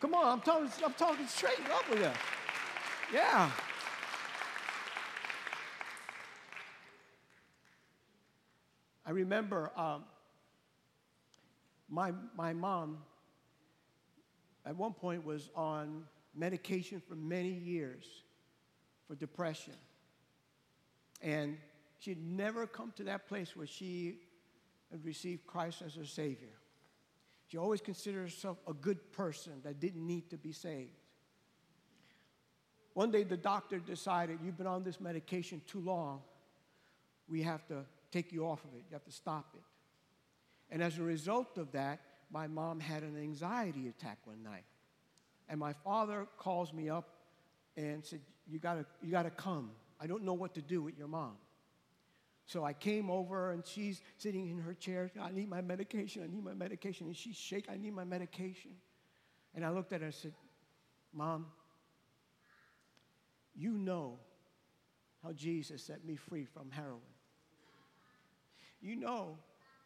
Come 0.00 0.14
on, 0.14 0.26
I'm 0.26 0.40
talking, 0.40 0.70
I'm 0.84 0.92
talking 0.92 1.26
straight 1.26 1.58
up 1.72 1.88
with 1.90 2.00
you. 2.00 2.10
Yeah. 3.12 3.50
I 9.06 9.10
remember 9.10 9.70
um, 9.76 10.04
my, 11.88 12.12
my 12.36 12.52
mom 12.52 12.98
at 14.64 14.76
one 14.76 14.92
point 14.92 15.24
was 15.24 15.48
on 15.54 16.04
medication 16.34 17.00
for 17.06 17.14
many 17.14 17.50
years 17.50 18.04
for 19.06 19.14
depression. 19.14 19.74
And 21.22 21.56
she'd 22.00 22.20
never 22.20 22.66
come 22.66 22.92
to 22.96 23.04
that 23.04 23.28
place 23.28 23.54
where 23.54 23.66
she 23.66 24.18
had 24.90 25.04
received 25.04 25.46
Christ 25.46 25.82
as 25.86 25.94
her 25.94 26.04
Savior. 26.04 26.48
She 27.46 27.58
always 27.58 27.80
considered 27.80 28.22
herself 28.22 28.58
a 28.66 28.72
good 28.72 29.12
person 29.12 29.52
that 29.62 29.78
didn't 29.78 30.04
need 30.04 30.30
to 30.30 30.36
be 30.36 30.50
saved. 30.50 30.90
One 32.94 33.12
day, 33.12 33.22
the 33.22 33.36
doctor 33.36 33.78
decided, 33.78 34.38
You've 34.42 34.56
been 34.56 34.66
on 34.66 34.82
this 34.82 35.00
medication 35.00 35.60
too 35.66 35.80
long. 35.80 36.22
We 37.28 37.42
have 37.42 37.66
to 37.68 37.84
take 38.10 38.32
you 38.32 38.46
off 38.46 38.64
of 38.64 38.74
it. 38.74 38.84
You 38.88 38.94
have 38.94 39.04
to 39.04 39.12
stop 39.12 39.54
it. 39.54 39.62
And 40.70 40.82
as 40.82 40.98
a 40.98 41.02
result 41.02 41.58
of 41.58 41.72
that, 41.72 42.00
my 42.30 42.46
mom 42.46 42.80
had 42.80 43.02
an 43.02 43.16
anxiety 43.16 43.88
attack 43.88 44.18
one 44.24 44.42
night. 44.42 44.64
And 45.48 45.60
my 45.60 45.72
father 45.72 46.26
calls 46.38 46.72
me 46.72 46.90
up 46.90 47.08
and 47.76 48.04
said, 48.04 48.20
You 48.48 48.58
gotta, 48.58 48.84
you 49.02 49.10
gotta 49.10 49.30
come. 49.30 49.70
I 50.00 50.06
don't 50.06 50.24
know 50.24 50.34
what 50.34 50.54
to 50.54 50.62
do 50.62 50.82
with 50.82 50.98
your 50.98 51.08
mom. 51.08 51.36
So 52.46 52.64
I 52.64 52.72
came 52.72 53.10
over 53.10 53.52
and 53.52 53.66
she's 53.66 54.00
sitting 54.18 54.48
in 54.48 54.58
her 54.58 54.74
chair. 54.74 55.10
I 55.20 55.30
need 55.30 55.48
my 55.48 55.60
medication. 55.60 56.22
I 56.22 56.32
need 56.32 56.44
my 56.44 56.54
medication. 56.54 57.06
And 57.06 57.16
she's 57.16 57.36
shaking. 57.36 57.72
I 57.72 57.76
need 57.76 57.94
my 57.94 58.04
medication. 58.04 58.72
And 59.54 59.64
I 59.64 59.70
looked 59.70 59.92
at 59.92 60.00
her 60.00 60.06
and 60.06 60.14
said, 60.14 60.32
Mom, 61.12 61.46
you 63.54 63.72
know 63.72 64.18
how 65.24 65.32
Jesus 65.32 65.82
set 65.82 66.04
me 66.04 66.14
free 66.16 66.44
from 66.44 66.70
heroin. 66.70 67.00
You 68.86 68.94
know 68.94 69.36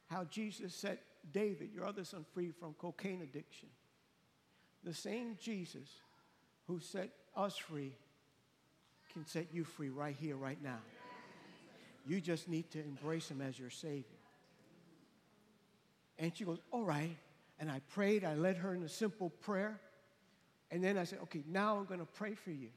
how 0.08 0.24
Jesus 0.24 0.74
set 0.74 1.02
David, 1.32 1.70
your 1.74 1.86
other 1.86 2.04
son, 2.04 2.26
free 2.34 2.50
from 2.50 2.74
cocaine 2.74 3.22
addiction. 3.22 3.68
The 4.84 4.92
same 4.92 5.38
Jesus 5.40 5.88
who 6.66 6.80
set 6.80 7.08
us 7.34 7.56
free 7.56 7.94
can 9.12 9.26
set 9.26 9.46
you 9.52 9.64
free 9.64 9.88
right 9.88 10.16
here, 10.18 10.36
right 10.36 10.62
now. 10.62 10.78
You 12.06 12.20
just 12.20 12.48
need 12.48 12.70
to 12.72 12.80
embrace 12.80 13.30
him 13.30 13.40
as 13.40 13.58
your 13.58 13.70
Savior. 13.70 14.04
And 16.18 16.36
she 16.36 16.44
goes, 16.44 16.58
All 16.70 16.84
right. 16.84 17.16
And 17.58 17.70
I 17.70 17.80
prayed. 17.90 18.24
I 18.24 18.34
led 18.34 18.56
her 18.58 18.74
in 18.74 18.82
a 18.82 18.88
simple 18.88 19.30
prayer. 19.30 19.80
And 20.70 20.84
then 20.84 20.98
I 20.98 21.04
said, 21.04 21.20
Okay, 21.24 21.42
now 21.46 21.78
I'm 21.78 21.86
going 21.86 22.00
to 22.00 22.06
pray 22.06 22.34
for 22.34 22.50
you. 22.50 22.68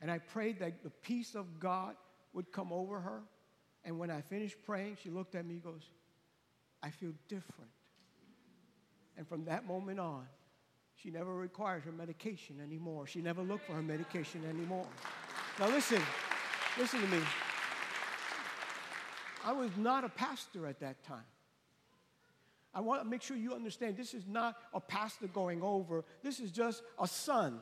And 0.00 0.10
I 0.10 0.18
prayed 0.18 0.58
that 0.60 0.82
the 0.82 0.90
peace 0.90 1.34
of 1.34 1.60
God 1.60 1.94
would 2.32 2.50
come 2.52 2.72
over 2.72 3.00
her. 3.00 3.22
And 3.84 3.98
when 3.98 4.10
I 4.10 4.20
finished 4.20 4.56
praying, 4.64 4.98
she 5.02 5.10
looked 5.10 5.34
at 5.34 5.44
me 5.44 5.54
and 5.54 5.62
goes, 5.62 5.82
I 6.82 6.90
feel 6.90 7.12
different. 7.28 7.70
And 9.16 9.26
from 9.26 9.44
that 9.46 9.66
moment 9.66 10.00
on, 10.00 10.26
she 10.94 11.10
never 11.10 11.34
required 11.34 11.82
her 11.84 11.92
medication 11.92 12.60
anymore. 12.62 13.06
She 13.06 13.20
never 13.20 13.42
looked 13.42 13.66
for 13.66 13.72
her 13.72 13.82
medication 13.82 14.44
anymore. 14.48 14.86
Now, 15.58 15.68
listen, 15.68 16.00
listen 16.78 17.00
to 17.00 17.06
me. 17.06 17.20
I 19.44 19.52
was 19.52 19.70
not 19.76 20.04
a 20.04 20.08
pastor 20.10 20.66
at 20.66 20.80
that 20.80 21.02
time. 21.02 21.24
I 22.74 22.80
want 22.80 23.02
to 23.02 23.08
make 23.08 23.22
sure 23.22 23.36
you 23.36 23.54
understand 23.54 23.96
this 23.96 24.14
is 24.14 24.26
not 24.28 24.56
a 24.72 24.80
pastor 24.80 25.26
going 25.26 25.62
over. 25.62 26.04
This 26.22 26.38
is 26.38 26.50
just 26.50 26.82
a 27.00 27.08
son 27.08 27.60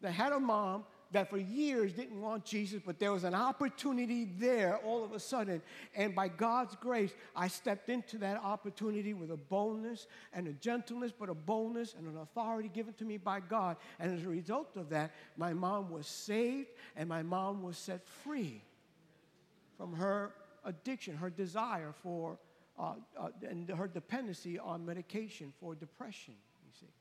that 0.00 0.12
had 0.12 0.32
a 0.32 0.40
mom 0.40 0.84
that 1.12 1.28
for 1.28 1.38
years 1.38 1.92
didn't 1.92 2.20
want 2.20 2.44
Jesus, 2.44 2.80
but 2.84 2.98
there 2.98 3.12
was 3.12 3.24
an 3.24 3.34
opportunity 3.34 4.24
there 4.38 4.76
all 4.78 5.02
of 5.04 5.12
a 5.12 5.18
sudden. 5.18 5.60
And 5.94 6.14
by 6.14 6.28
God's 6.28 6.76
grace, 6.76 7.12
I 7.34 7.48
stepped 7.48 7.88
into 7.88 8.18
that 8.18 8.40
opportunity 8.42 9.12
with 9.12 9.30
a 9.30 9.36
boldness 9.36 10.06
and 10.32 10.46
a 10.46 10.52
gentleness, 10.52 11.12
but 11.16 11.28
a 11.28 11.34
boldness 11.34 11.94
and 11.98 12.06
an 12.06 12.18
authority 12.18 12.70
given 12.72 12.94
to 12.94 13.04
me 13.04 13.16
by 13.16 13.40
God. 13.40 13.76
And 13.98 14.16
as 14.16 14.24
a 14.24 14.28
result 14.28 14.76
of 14.76 14.88
that, 14.90 15.12
my 15.36 15.52
mom 15.52 15.90
was 15.90 16.06
saved 16.06 16.68
and 16.96 17.08
my 17.08 17.22
mom 17.22 17.62
was 17.62 17.76
set 17.76 18.06
free 18.24 18.62
from 19.76 19.94
her 19.94 20.32
addiction, 20.64 21.16
her 21.16 21.30
desire 21.30 21.92
for, 22.02 22.38
uh, 22.78 22.94
uh, 23.18 23.28
and 23.48 23.68
her 23.70 23.88
dependency 23.88 24.58
on 24.58 24.84
medication 24.84 25.52
for 25.58 25.74
depression, 25.74 26.34
you 26.64 26.72
see. 26.78 26.92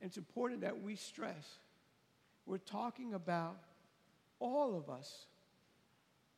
And 0.00 0.08
it's 0.08 0.16
important 0.16 0.62
that 0.62 0.80
we 0.80 0.96
stress 0.96 1.58
we're 2.46 2.58
talking 2.58 3.14
about 3.14 3.56
all 4.40 4.76
of 4.76 4.90
us 4.90 5.26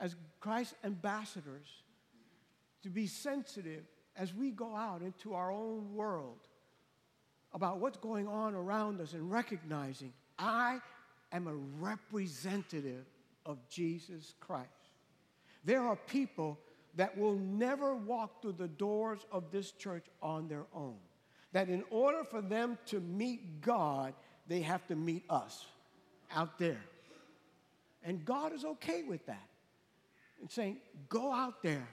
as 0.00 0.16
Christ 0.40 0.74
ambassadors 0.84 1.66
to 2.82 2.90
be 2.90 3.06
sensitive 3.06 3.84
as 4.16 4.34
we 4.34 4.50
go 4.50 4.76
out 4.76 5.02
into 5.02 5.34
our 5.34 5.50
own 5.50 5.94
world 5.94 6.48
about 7.52 7.78
what's 7.78 7.98
going 7.98 8.28
on 8.28 8.54
around 8.54 9.00
us 9.00 9.14
and 9.14 9.30
recognizing 9.30 10.12
I 10.38 10.78
am 11.32 11.46
a 11.46 11.54
representative 11.54 13.06
of 13.46 13.58
Jesus 13.68 14.34
Christ. 14.40 14.68
There 15.64 15.82
are 15.82 15.96
people 15.96 16.58
that 16.96 17.16
will 17.16 17.38
never 17.38 17.94
walk 17.94 18.42
through 18.42 18.52
the 18.52 18.68
doors 18.68 19.20
of 19.32 19.50
this 19.50 19.72
church 19.72 20.04
on 20.22 20.48
their 20.48 20.66
own. 20.74 20.96
That 21.52 21.68
in 21.68 21.84
order 21.90 22.24
for 22.24 22.42
them 22.42 22.78
to 22.86 23.00
meet 23.00 23.60
God, 23.60 24.14
they 24.46 24.60
have 24.60 24.86
to 24.88 24.96
meet 24.96 25.24
us 25.30 25.64
out 26.34 26.58
there. 26.58 26.80
And 28.02 28.24
God 28.24 28.52
is 28.52 28.64
okay 28.64 29.02
with 29.02 29.24
that. 29.26 29.48
And 30.40 30.50
saying, 30.50 30.78
go 31.08 31.32
out 31.32 31.62
there, 31.62 31.88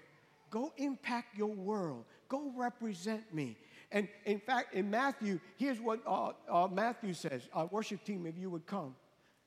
go 0.50 0.74
impact 0.78 1.38
your 1.38 1.54
world, 1.54 2.04
go 2.28 2.52
represent 2.56 3.34
me. 3.34 3.58
And 3.92 4.08
in 4.26 4.40
fact, 4.40 4.74
in 4.74 4.90
Matthew, 4.90 5.40
here's 5.58 5.80
what 5.80 6.02
uh, 6.06 6.32
uh, 6.50 6.68
Matthew 6.68 7.14
says. 7.14 7.48
Uh, 7.54 7.68
worship 7.72 8.04
team, 8.04 8.26
if 8.26 8.38
you 8.38 8.50
would 8.50 8.66
come. 8.66 8.96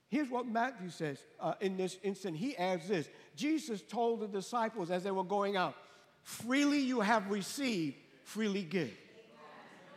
Here's 0.07 0.29
what 0.29 0.47
Matthew 0.47 0.89
says 0.89 1.17
uh, 1.39 1.53
in 1.61 1.77
this 1.77 1.97
instant. 2.03 2.37
He 2.37 2.55
adds 2.57 2.87
this 2.87 3.09
Jesus 3.35 3.81
told 3.81 4.21
the 4.21 4.27
disciples 4.27 4.91
as 4.91 5.03
they 5.03 5.11
were 5.11 5.23
going 5.23 5.57
out, 5.57 5.75
freely 6.21 6.79
you 6.79 7.01
have 7.01 7.29
received, 7.29 7.95
freely 8.23 8.63
give. 8.63 8.91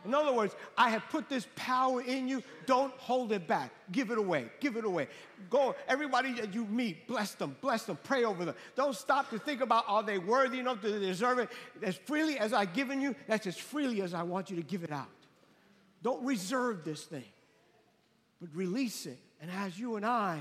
In 0.05 0.13
other 0.13 0.33
words, 0.33 0.55
I 0.77 0.89
have 0.89 1.03
put 1.09 1.29
this 1.29 1.47
power 1.55 2.01
in 2.01 2.27
you. 2.27 2.41
Don't 2.65 2.93
hold 2.93 3.31
it 3.31 3.47
back. 3.47 3.71
Give 3.91 4.11
it 4.11 4.17
away. 4.17 4.49
Give 4.59 4.77
it 4.77 4.85
away. 4.85 5.07
Go, 5.49 5.75
everybody 5.87 6.33
that 6.33 6.53
you 6.53 6.65
meet, 6.65 7.07
bless 7.07 7.33
them, 7.33 7.55
bless 7.61 7.83
them, 7.83 7.97
pray 8.03 8.23
over 8.23 8.45
them. 8.45 8.55
Don't 8.75 8.95
stop 8.95 9.29
to 9.31 9.39
think 9.39 9.61
about 9.61 9.83
are 9.87 10.03
they 10.03 10.17
worthy 10.17 10.59
enough 10.59 10.81
to 10.81 10.99
deserve 10.99 11.39
it. 11.39 11.49
As 11.83 11.95
freely 11.95 12.37
as 12.39 12.53
I've 12.53 12.73
given 12.73 13.01
you, 13.01 13.15
that's 13.27 13.47
as 13.47 13.57
freely 13.57 14.01
as 14.01 14.13
I 14.13 14.23
want 14.23 14.49
you 14.49 14.55
to 14.55 14.63
give 14.63 14.83
it 14.83 14.91
out. 14.91 15.07
Don't 16.01 16.23
reserve 16.23 16.83
this 16.85 17.03
thing, 17.03 17.25
but 18.39 18.49
release 18.55 19.05
it. 19.05 19.17
And 19.41 19.51
as 19.51 19.77
you 19.77 19.95
and 19.95 20.05
I 20.05 20.39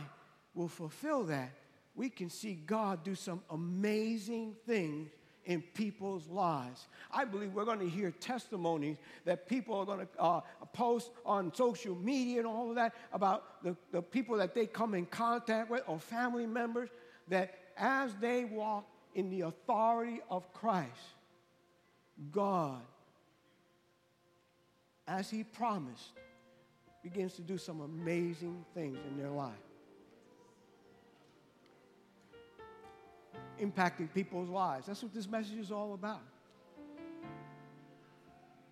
will 0.54 0.68
fulfill 0.68 1.24
that, 1.24 1.50
we 1.94 2.08
can 2.08 2.30
see 2.30 2.54
God 2.54 3.02
do 3.02 3.16
some 3.16 3.42
amazing 3.50 4.54
things 4.66 5.10
in 5.48 5.62
people's 5.62 6.28
lives. 6.28 6.86
I 7.10 7.24
believe 7.24 7.54
we're 7.54 7.64
going 7.64 7.80
to 7.80 7.88
hear 7.88 8.10
testimonies 8.10 8.98
that 9.24 9.48
people 9.48 9.74
are 9.78 9.86
going 9.86 10.00
to 10.00 10.20
uh, 10.20 10.40
post 10.74 11.10
on 11.24 11.52
social 11.54 11.96
media 11.96 12.38
and 12.38 12.46
all 12.46 12.68
of 12.68 12.76
that 12.76 12.94
about 13.14 13.64
the, 13.64 13.74
the 13.90 14.02
people 14.02 14.36
that 14.36 14.54
they 14.54 14.66
come 14.66 14.94
in 14.94 15.06
contact 15.06 15.70
with 15.70 15.82
or 15.86 15.98
family 15.98 16.46
members 16.46 16.90
that 17.28 17.54
as 17.78 18.14
they 18.20 18.44
walk 18.44 18.86
in 19.14 19.30
the 19.30 19.40
authority 19.40 20.20
of 20.30 20.52
Christ, 20.52 20.90
God, 22.30 22.82
as 25.06 25.30
He 25.30 25.44
promised, 25.44 26.10
begins 27.02 27.32
to 27.34 27.42
do 27.42 27.56
some 27.56 27.80
amazing 27.80 28.66
things 28.74 28.98
in 29.08 29.16
their 29.16 29.30
life. 29.30 29.54
Impacting 33.60 34.12
people's 34.12 34.48
lives. 34.48 34.86
That's 34.86 35.02
what 35.02 35.14
this 35.14 35.28
message 35.28 35.58
is 35.58 35.70
all 35.70 35.94
about. 35.94 36.22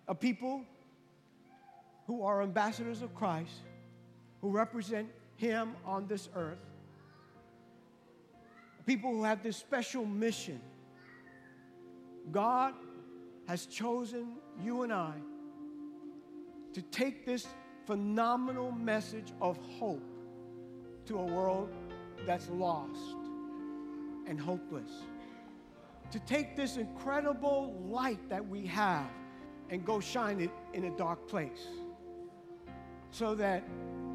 A 0.07 0.15
people 0.15 0.63
who 2.05 2.23
are 2.23 2.41
ambassadors 2.41 3.01
of 3.01 3.13
Christ, 3.13 3.51
who 4.41 4.49
represent 4.49 5.09
Him 5.35 5.75
on 5.85 6.07
this 6.07 6.29
earth, 6.35 6.59
people 8.85 9.11
who 9.11 9.23
have 9.23 9.43
this 9.43 9.57
special 9.57 10.05
mission. 10.05 10.61
God 12.31 12.73
has 13.47 13.65
chosen 13.65 14.33
you 14.61 14.83
and 14.83 14.93
I 14.93 15.13
to 16.73 16.81
take 16.81 17.25
this 17.25 17.47
phenomenal 17.85 18.71
message 18.71 19.31
of 19.41 19.57
hope 19.79 20.03
to 21.05 21.19
a 21.19 21.23
world 21.23 21.69
that's 22.25 22.49
lost 22.49 23.15
and 24.27 24.39
hopeless. 24.39 24.91
To 26.11 26.19
take 26.21 26.55
this 26.55 26.77
incredible 26.77 27.75
light 27.87 28.29
that 28.29 28.47
we 28.47 28.65
have 28.67 29.09
and 29.69 29.85
go 29.85 29.99
shine 29.99 30.39
it 30.39 30.51
in 30.73 30.85
a 30.85 30.97
dark 30.97 31.27
place 31.27 31.67
so 33.11 33.35
that 33.35 33.63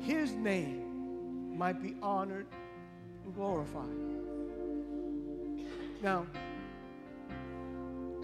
His 0.01 0.33
name 0.33 1.57
might 1.57 1.83
be 1.83 1.97
honored 2.03 2.47
and 3.25 3.35
glorified. 3.35 4.13
Now, 6.03 6.27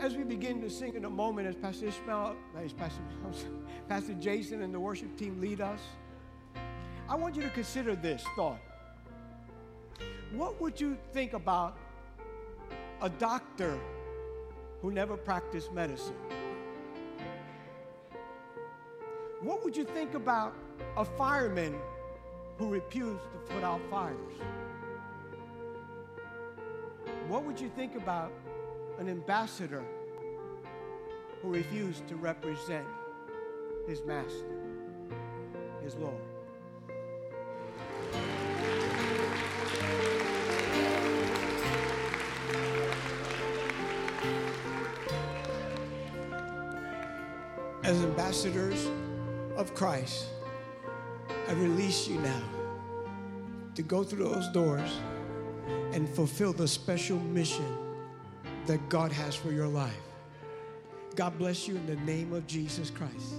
as 0.01 0.17
we 0.17 0.25
begin 0.25 0.61
to 0.63 0.71
sing 0.71 0.95
in 0.95 1.05
a 1.05 1.11
moment, 1.11 1.49
as 1.49 1.57
Pastor 1.57 1.87
Ishmael, 1.87 2.37
as 2.57 2.73
Pastor, 2.73 3.03
Pastor 3.89 4.15
Jason 4.15 4.63
and 4.63 4.73
the 4.73 4.81
worship 4.81 5.17
team 5.17 5.41
lead 5.41 5.61
us, 5.61 5.81
I 7.09 7.15
want 7.15 7.37
you 7.37 7.43
to 7.43 7.51
consider 7.51 7.97
this 7.97 8.25
thought. 8.37 8.61
What 10.33 10.61
would 10.61 10.79
you 10.79 10.99
think 11.13 11.33
about 11.33 11.79
a 13.01 13.09
doctor 13.09 13.79
who 14.83 14.91
never 14.91 15.17
practiced 15.17 15.73
medicine? 15.73 16.15
What 19.41 19.65
would 19.65 19.77
you 19.77 19.85
think 19.85 20.15
about 20.15 20.55
a 20.97 21.05
fireman 21.05 21.75
who 22.59 22.69
refused 22.69 23.23
to 23.33 23.55
put 23.55 23.65
out 23.65 23.81
fires? 23.91 24.35
What 27.29 27.45
would 27.45 27.59
you 27.59 27.71
think 27.71 27.95
about 27.95 28.33
an 28.99 29.09
ambassador 29.09 29.85
who 31.41 31.51
refused 31.51 32.07
to 32.09 32.17
represent 32.17 32.87
his 33.87 34.03
master, 34.05 34.59
his 35.83 35.95
Lord? 35.95 36.28
Ambassadors 48.29 48.87
of 49.57 49.75
Christ, 49.75 50.27
I 51.49 51.53
release 51.53 52.07
you 52.07 52.21
now 52.21 52.43
to 53.75 53.81
go 53.81 54.05
through 54.05 54.25
those 54.25 54.47
doors 54.49 54.91
and 55.95 56.07
fulfill 56.07 56.53
the 56.53 56.69
special 56.69 57.19
mission 57.19 57.65
that 58.67 58.87
God 58.91 59.13
has 59.13 59.35
for 59.35 59.51
your 59.51 59.67
life. 59.67 59.95
God 61.17 61.39
bless 61.39 61.67
you 61.67 61.77
in 61.77 61.87
the 61.87 61.97
name 62.05 62.35
of 62.35 62.47
Jesus 62.47 62.91
Christ. 62.91 63.33